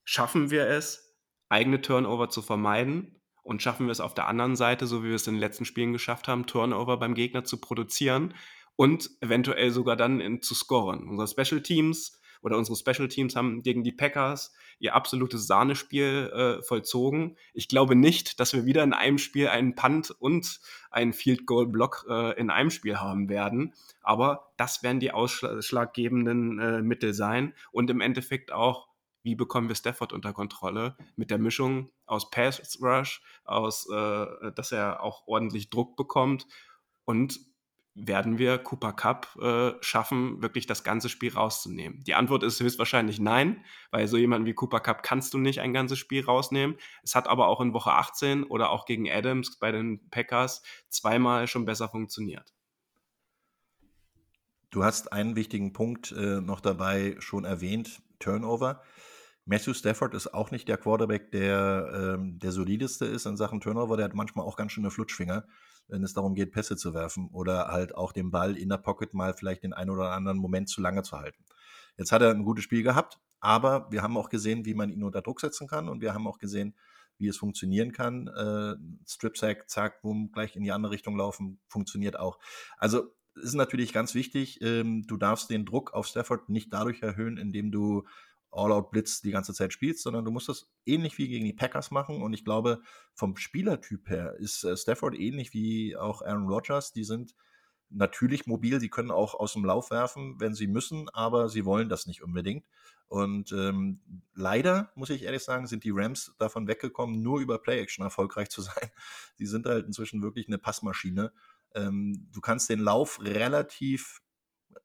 [0.04, 1.16] Schaffen wir es,
[1.48, 3.20] eigene Turnover zu vermeiden?
[3.42, 5.64] Und schaffen wir es auf der anderen Seite, so wie wir es in den letzten
[5.64, 8.34] Spielen geschafft haben, Turnover beim Gegner zu produzieren
[8.74, 11.08] und eventuell sogar dann in, zu scoren?
[11.08, 16.62] Unsere Special Teams oder unsere Special Teams haben gegen die Packers ihr absolutes Sahnespiel äh,
[16.62, 17.36] vollzogen.
[17.52, 20.60] Ich glaube nicht, dass wir wieder in einem Spiel einen Punt und
[20.92, 23.74] einen Field Goal Block äh, in einem Spiel haben werden.
[24.00, 28.86] Aber das werden die ausschlaggebenden äh, Mittel sein und im Endeffekt auch
[29.24, 34.70] wie bekommen wir Stafford unter Kontrolle mit der Mischung aus Pass Rush, aus, äh, dass
[34.70, 36.46] er auch ordentlich Druck bekommt
[37.04, 37.40] und
[37.98, 42.04] werden wir Cooper Cup äh, schaffen, wirklich das ganze Spiel rauszunehmen?
[42.04, 45.72] Die Antwort ist höchstwahrscheinlich nein, weil so jemanden wie Cooper Cup kannst du nicht ein
[45.72, 46.76] ganzes Spiel rausnehmen.
[47.02, 51.46] Es hat aber auch in Woche 18 oder auch gegen Adams bei den Packers zweimal
[51.46, 52.54] schon besser funktioniert.
[54.70, 58.82] Du hast einen wichtigen Punkt äh, noch dabei schon erwähnt, Turnover.
[59.46, 63.96] Matthew Stafford ist auch nicht der Quarterback, der ähm, der solideste ist in Sachen Turnover.
[63.96, 65.46] Der hat manchmal auch ganz schöne Flutschfinger
[65.88, 69.14] wenn es darum geht, Pässe zu werfen oder halt auch den Ball in der Pocket
[69.14, 71.44] mal vielleicht den einen oder anderen Moment zu lange zu halten.
[71.96, 75.02] Jetzt hat er ein gutes Spiel gehabt, aber wir haben auch gesehen, wie man ihn
[75.02, 76.74] unter Druck setzen kann und wir haben auch gesehen,
[77.18, 78.28] wie es funktionieren kann.
[78.28, 78.74] Äh,
[79.06, 82.38] Strip Sack, zack, boom, gleich in die andere Richtung laufen, funktioniert auch.
[82.76, 87.36] Also ist natürlich ganz wichtig, ähm, du darfst den Druck auf Stafford nicht dadurch erhöhen,
[87.36, 88.04] indem du
[88.50, 92.22] All-Out-Blitz die ganze Zeit spielst, sondern du musst das ähnlich wie gegen die Packers machen.
[92.22, 92.80] Und ich glaube,
[93.14, 96.92] vom Spielertyp her ist äh, Stafford ähnlich wie auch Aaron Rodgers.
[96.92, 97.34] Die sind
[97.90, 101.88] natürlich mobil, sie können auch aus dem Lauf werfen, wenn sie müssen, aber sie wollen
[101.88, 102.66] das nicht unbedingt.
[103.08, 104.00] Und ähm,
[104.34, 108.62] leider, muss ich ehrlich sagen, sind die Rams davon weggekommen, nur über Play-Action erfolgreich zu
[108.62, 108.90] sein.
[109.36, 111.32] Sie sind halt inzwischen wirklich eine Passmaschine.
[111.74, 114.20] Ähm, du kannst den Lauf relativ,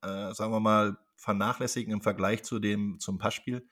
[0.01, 3.67] äh, sagen wir mal, vernachlässigen im Vergleich zu dem, zum Passspiel.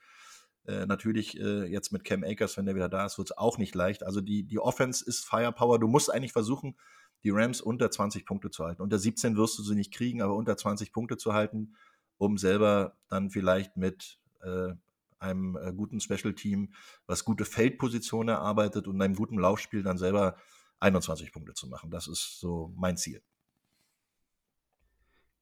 [0.66, 3.58] Äh, natürlich äh, jetzt mit Cam Akers, wenn der wieder da ist, wird es auch
[3.58, 4.04] nicht leicht.
[4.04, 5.80] Also die, die Offense ist Firepower.
[5.80, 6.78] Du musst eigentlich versuchen,
[7.24, 8.82] die Rams unter 20 Punkte zu halten.
[8.82, 11.76] Unter 17 wirst du sie nicht kriegen, aber unter 20 Punkte zu halten,
[12.18, 14.74] um selber dann vielleicht mit äh,
[15.18, 16.74] einem äh, guten Special Team,
[17.08, 20.38] was gute Feldpositionen erarbeitet und einem guten Laufspiel dann selber
[20.80, 21.90] 21 Punkte zu machen.
[21.90, 23.22] Das ist so mein Ziel.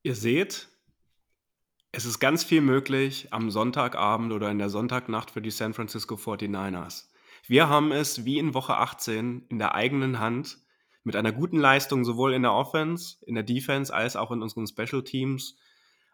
[0.04, 0.70] Ihr seht,
[1.98, 6.14] es ist ganz viel möglich am Sonntagabend oder in der Sonntagnacht für die San Francisco
[6.14, 7.06] 49ers.
[7.48, 10.60] Wir haben es wie in Woche 18 in der eigenen Hand
[11.04, 14.68] mit einer guten Leistung sowohl in der Offense, in der Defense als auch in unseren
[14.68, 15.58] Special Teams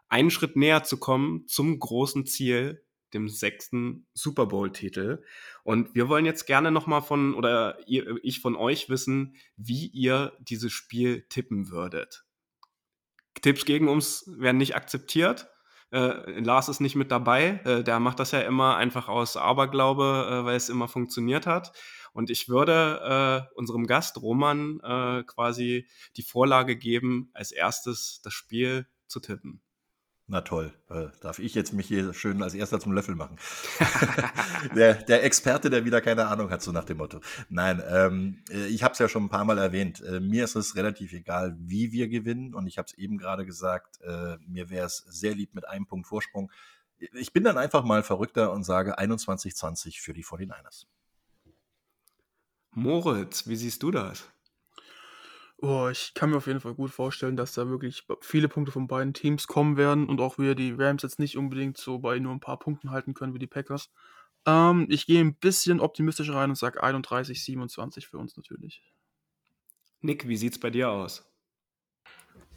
[0.08, 2.82] einen Schritt näher zu kommen zum großen Ziel,
[3.12, 5.22] dem sechsten Super Bowl-Titel.
[5.64, 10.32] Und wir wollen jetzt gerne nochmal von, oder ihr, ich von euch wissen, wie ihr
[10.40, 12.24] dieses Spiel tippen würdet.
[13.42, 15.50] Tipps gegen uns werden nicht akzeptiert.
[15.94, 17.60] Äh, Lars ist nicht mit dabei.
[17.64, 21.72] Äh, der macht das ja immer einfach aus Aberglaube, äh, weil es immer funktioniert hat.
[22.12, 25.86] Und ich würde äh, unserem Gast Roman äh, quasi
[26.16, 29.62] die Vorlage geben, als erstes das Spiel zu tippen.
[30.26, 33.36] Na toll, äh, darf ich jetzt mich hier schön als erster zum Löffel machen?
[34.74, 37.20] der, der, Experte, der wieder keine Ahnung hat, so nach dem Motto.
[37.50, 40.00] Nein, ähm, äh, ich habe es ja schon ein paar Mal erwähnt.
[40.00, 42.54] Äh, mir ist es relativ egal, wie wir gewinnen.
[42.54, 45.84] Und ich habe es eben gerade gesagt, äh, mir wäre es sehr lieb mit einem
[45.84, 46.50] Punkt Vorsprung.
[47.12, 50.86] Ich bin dann einfach mal verrückter und sage 21-20 für die 49ers.
[52.70, 54.24] Moritz, wie siehst du das?
[55.66, 58.86] Oh, ich kann mir auf jeden Fall gut vorstellen, dass da wirklich viele Punkte von
[58.86, 62.32] beiden Teams kommen werden und auch wir die Rams jetzt nicht unbedingt so bei nur
[62.32, 63.88] ein paar Punkten halten können wie die Packers.
[64.44, 68.82] Ähm, ich gehe ein bisschen optimistischer rein und sage 31, 27 für uns natürlich.
[70.02, 71.24] Nick, wie sieht's bei dir aus?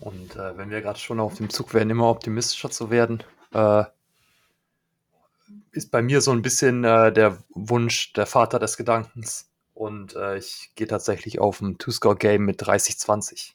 [0.01, 3.85] Und äh, wenn wir gerade schon auf dem Zug werden, immer optimistischer zu werden, äh,
[5.71, 10.37] ist bei mir so ein bisschen äh, der Wunsch, der Vater des Gedankens, und äh,
[10.37, 13.53] ich gehe tatsächlich auf ein Two-Score-Game mit 30-20.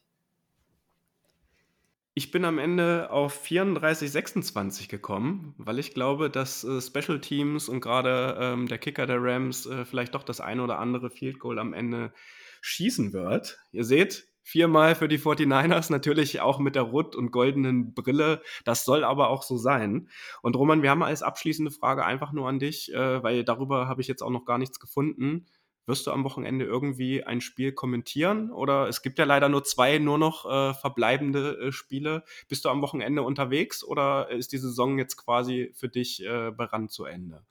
[2.14, 7.80] Ich bin am Ende auf 34-26 gekommen, weil ich glaube, dass äh, Special Teams und
[7.80, 11.58] gerade ähm, der Kicker der Rams äh, vielleicht doch das eine oder andere Field Goal
[11.58, 12.12] am Ende
[12.60, 13.58] schießen wird.
[13.72, 18.42] Ihr seht, viermal für die 49ers, natürlich auch mit der rot und goldenen Brille.
[18.64, 20.08] Das soll aber auch so sein.
[20.42, 24.02] Und Roman, wir haben als abschließende Frage einfach nur an dich, äh, weil darüber habe
[24.02, 25.46] ich jetzt auch noch gar nichts gefunden.
[25.86, 28.50] Wirst du am Wochenende irgendwie ein Spiel kommentieren?
[28.52, 32.24] Oder es gibt ja leider nur zwei nur noch äh, verbleibende äh, Spiele.
[32.48, 36.92] Bist du am Wochenende unterwegs oder ist die Saison jetzt quasi für dich äh, berannt
[36.92, 37.44] zu Ende?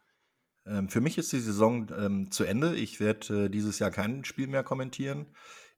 [0.65, 2.75] Ähm, für mich ist die Saison ähm, zu Ende.
[2.75, 5.27] Ich werde äh, dieses Jahr kein Spiel mehr kommentieren.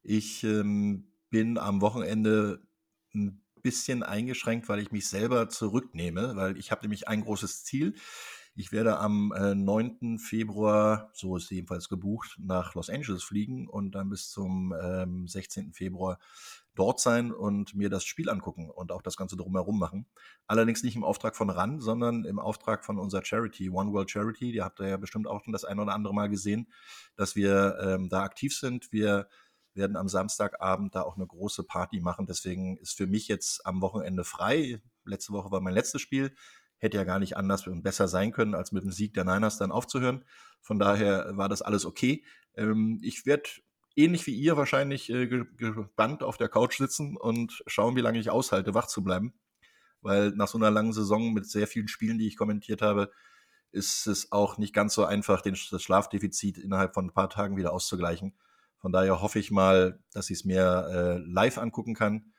[0.04, 2.62] Ich ähm, bin am Wochenende
[3.16, 7.95] ein bisschen eingeschränkt, weil ich mich selber zurücknehme, weil ich habe nämlich ein großes Ziel.
[8.56, 10.20] Ich werde am äh, 9.
[10.20, 15.74] Februar, so ist jedenfalls gebucht, nach Los Angeles fliegen und dann bis zum ähm, 16.
[15.74, 16.20] Februar
[16.76, 20.06] dort sein und mir das Spiel angucken und auch das Ganze drumherum machen.
[20.45, 24.51] Allerdings nicht im Auftrag von RAN, sondern im Auftrag von unserer Charity, One World Charity.
[24.51, 26.72] Die habt ihr ja bestimmt auch schon das ein oder andere Mal gesehen,
[27.16, 28.91] dass wir ähm, da aktiv sind.
[28.91, 29.30] Wir
[29.74, 32.28] werden am Samstagabend da auch eine große Party machen.
[32.28, 34.80] Deswegen ist für mich jetzt am Wochenende frei.
[35.06, 36.36] Letzte Woche war mein letztes Spiel
[36.84, 39.57] hätte ja gar nicht anders und besser sein können, als mit dem Sieg der Niners
[39.57, 40.25] dann aufzuhören.
[40.61, 42.23] Von daher war das alles okay.
[42.55, 43.49] Ähm, ich werde
[43.95, 48.29] ähnlich wie ihr wahrscheinlich äh, gespannt auf der Couch sitzen und schauen, wie lange ich
[48.29, 49.34] aushalte, wach zu bleiben.
[50.01, 53.11] Weil nach so einer langen Saison mit sehr vielen Spielen, die ich kommentiert habe,
[53.71, 57.55] ist es auch nicht ganz so einfach, den, das Schlafdefizit innerhalb von ein paar Tagen
[57.55, 58.34] wieder auszugleichen.
[58.77, 62.34] Von daher hoffe ich mal, dass ich es mir äh, live angucken kann.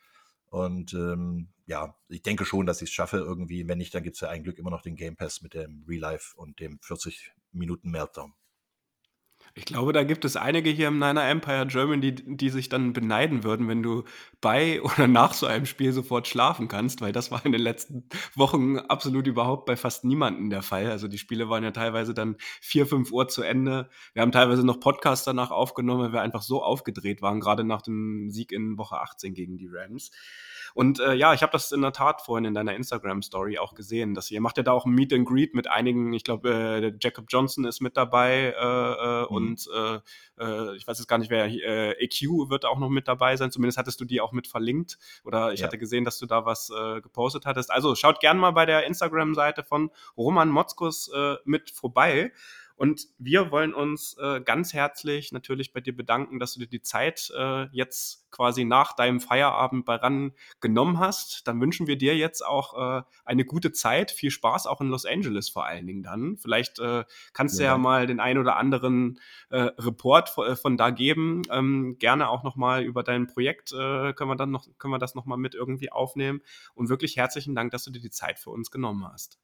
[0.51, 3.67] Und ähm, ja, ich denke schon, dass ich es schaffe irgendwie.
[3.67, 5.85] Wenn nicht, dann gibt es ja ein Glück immer noch den Game Pass mit dem
[5.89, 8.35] Real Life und dem 40 Minuten Meltdown.
[9.57, 12.93] Ich glaube, da gibt es einige hier im Niner Empire Germany, die, die sich dann
[12.93, 14.03] beneiden würden, wenn du
[14.41, 18.09] bei oder nach so einem Spiel sofort schlafen kannst, weil das war in den letzten
[18.35, 20.91] Wochen absolut überhaupt bei fast niemandem der Fall.
[20.91, 23.89] Also die Spiele waren ja teilweise dann vier, fünf Uhr zu Ende.
[24.13, 27.83] Wir haben teilweise noch Podcasts danach aufgenommen, weil wir einfach so aufgedreht waren, gerade nach
[27.83, 30.11] dem Sieg in Woche 18 gegen die Rams.
[30.75, 34.15] Und äh, ja, ich habe das in der Tat vorhin in deiner Instagram-Story auch gesehen,
[34.15, 36.93] dass ihr macht ja da auch ein Meet and Greet mit einigen, ich glaube, äh,
[37.01, 39.27] Jacob Johnson ist mit dabei äh, äh mhm.
[39.29, 40.01] und äh,
[40.39, 43.53] äh, ich weiß jetzt gar nicht, wer, äh, EQ wird auch noch mit dabei sein,
[43.53, 45.67] zumindest hattest du die auch mit verlinkt oder ich ja.
[45.67, 47.71] hatte gesehen, dass du da was äh, gepostet hattest.
[47.71, 52.33] Also schaut gerne mal bei der Instagram-Seite von Roman Motzkus äh, mit vorbei.
[52.77, 56.83] Und wir wollen uns äh, ganz herzlich natürlich bei dir bedanken, dass du dir die
[56.83, 61.47] Zeit äh, jetzt quasi nach deinem Feierabend bei RAN genommen hast.
[61.47, 65.07] Dann wünschen wir dir jetzt auch äh, eine gute Zeit, viel Spaß auch in Los
[65.07, 66.37] Angeles vor allen Dingen dann.
[66.37, 67.61] Vielleicht äh, kannst ja.
[67.61, 69.21] du ja mal den ein oder anderen
[69.51, 71.43] äh, Report von, äh, von da geben.
[71.51, 75.39] Ähm, gerne auch nochmal über dein Projekt können wir dann noch, können wir das nochmal
[75.39, 76.41] mit irgendwie aufnehmen.
[76.75, 79.39] Und wirklich herzlichen Dank, dass du dir die Zeit für uns genommen hast.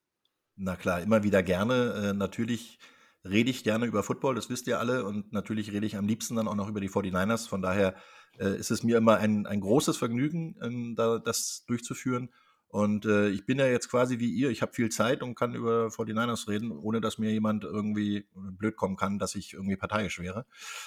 [0.57, 2.12] Na klar, immer wieder gerne.
[2.14, 2.78] Natürlich
[3.25, 5.05] rede ich gerne über Football, das wisst ihr alle.
[5.05, 7.49] Und natürlich rede ich am liebsten dann auch noch über die 49ers.
[7.49, 7.95] Von daher
[8.39, 12.31] äh, ist es mir immer ein, ein großes Vergnügen, ähm, da, das durchzuführen.
[12.69, 15.55] Und äh, ich bin ja jetzt quasi wie ihr, ich habe viel Zeit und kann
[15.57, 20.20] über 49ers reden, ohne dass mir jemand irgendwie blöd kommen kann, dass ich irgendwie parteiisch
[20.20, 20.47] wäre.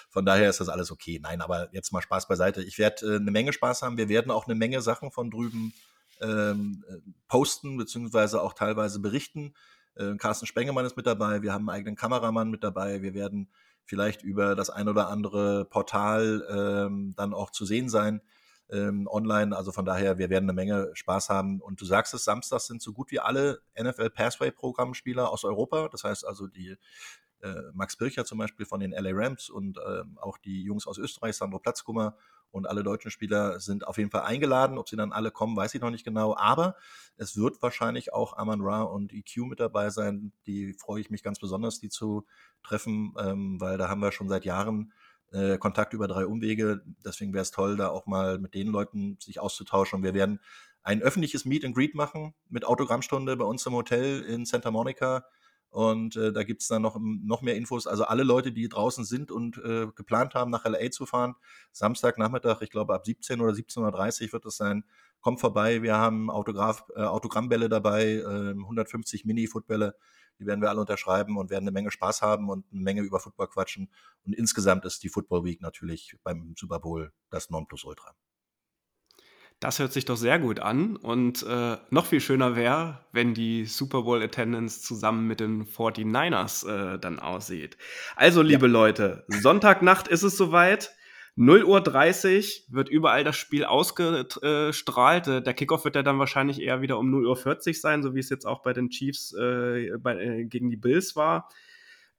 [0.10, 1.20] Von daher ist das alles okay.
[1.22, 2.64] Nein, aber jetzt mal Spaß beiseite.
[2.64, 3.98] Ich werde äh, eine Menge Spaß haben.
[3.98, 5.74] Wir werden auch eine Menge Sachen von drüben
[6.22, 9.54] ähm, äh, posten, beziehungsweise auch teilweise berichten.
[9.96, 13.50] Äh, Carsten Spengemann ist mit dabei, wir haben einen eigenen Kameramann mit dabei, wir werden
[13.86, 18.22] vielleicht über das ein oder andere Portal ähm, dann auch zu sehen sein
[18.72, 19.56] ähm, online.
[19.56, 21.62] Also von daher, wir werden eine Menge Spaß haben.
[21.62, 25.90] Und du sagst es, Samstag sind so gut wie alle NFL Passway Programmspieler aus Europa.
[25.90, 26.76] Das heißt also die
[27.74, 31.36] Max Bircher zum Beispiel von den LA Rams und äh, auch die Jungs aus Österreich,
[31.36, 32.16] Sandro Platzkummer
[32.54, 34.78] und alle deutschen Spieler sind auf jeden Fall eingeladen.
[34.78, 36.38] Ob sie dann alle kommen, weiß ich noch nicht genau.
[36.38, 36.76] Aber
[37.18, 40.32] es wird wahrscheinlich auch Aman Ra und EQ mit dabei sein.
[40.46, 42.26] Die freue ich mich ganz besonders, die zu
[42.62, 44.94] treffen, ähm, weil da haben wir schon seit Jahren
[45.32, 46.84] äh, Kontakt über drei Umwege.
[47.04, 50.04] Deswegen wäre es toll, da auch mal mit den Leuten sich auszutauschen.
[50.04, 50.40] Wir werden
[50.84, 55.26] ein öffentliches Meet and Greet machen mit Autogrammstunde bei uns im Hotel in Santa Monica.
[55.74, 57.88] Und äh, da gibt es dann noch, noch mehr Infos.
[57.88, 61.34] Also alle Leute, die draußen sind und äh, geplant haben, nach LA zu fahren,
[61.72, 64.84] Samstagnachmittag, ich glaube ab 17 oder 17.30 Uhr wird es sein,
[65.20, 65.82] kommt vorbei.
[65.82, 69.96] Wir haben Autograph, äh, Autogrammbälle dabei, 150 ähm, Mini-Footbälle.
[70.40, 73.20] Die werden wir alle unterschreiben und werden eine Menge Spaß haben und eine Menge über
[73.20, 73.90] Football quatschen.
[74.28, 78.14] Und insgesamt ist die Football Week natürlich beim Super Bowl das Nonplusultra.
[79.64, 80.98] Das hört sich doch sehr gut an.
[80.98, 86.68] Und äh, noch viel schöner wäre, wenn die Super Bowl Attendance zusammen mit den 49ers
[86.68, 87.78] äh, dann aussieht.
[88.18, 88.74] Also, liebe ja.
[88.74, 90.92] Leute, Sonntagnacht ist es soweit.
[91.38, 95.28] 0 Uhr 30 wird überall das Spiel ausgestrahlt.
[95.28, 98.14] Äh, der Kickoff wird ja dann wahrscheinlich eher wieder um 0 Uhr 40 sein, so
[98.14, 101.48] wie es jetzt auch bei den Chiefs äh, bei, äh, gegen die Bills war.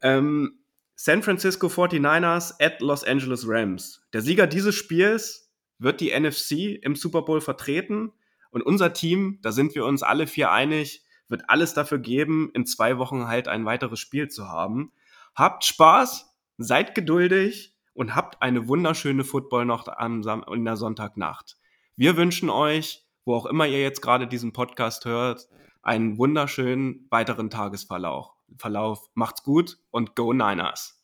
[0.00, 0.60] Ähm,
[0.96, 4.00] San Francisco 49ers at Los Angeles Rams.
[4.14, 5.43] Der Sieger dieses Spiels
[5.78, 8.12] wird die NFC im Super Bowl vertreten.
[8.50, 12.66] Und unser Team, da sind wir uns alle vier einig, wird alles dafür geben, in
[12.66, 14.92] zwei Wochen halt ein weiteres Spiel zu haben.
[15.34, 21.56] Habt Spaß, seid geduldig und habt eine wunderschöne Footballnacht in der Sonntagnacht.
[21.96, 25.48] Wir wünschen euch, wo auch immer ihr jetzt gerade diesen Podcast hört,
[25.82, 28.30] einen wunderschönen weiteren Tagesverlauf.
[28.56, 29.08] Verlauf.
[29.14, 31.03] Macht's gut und Go Niners!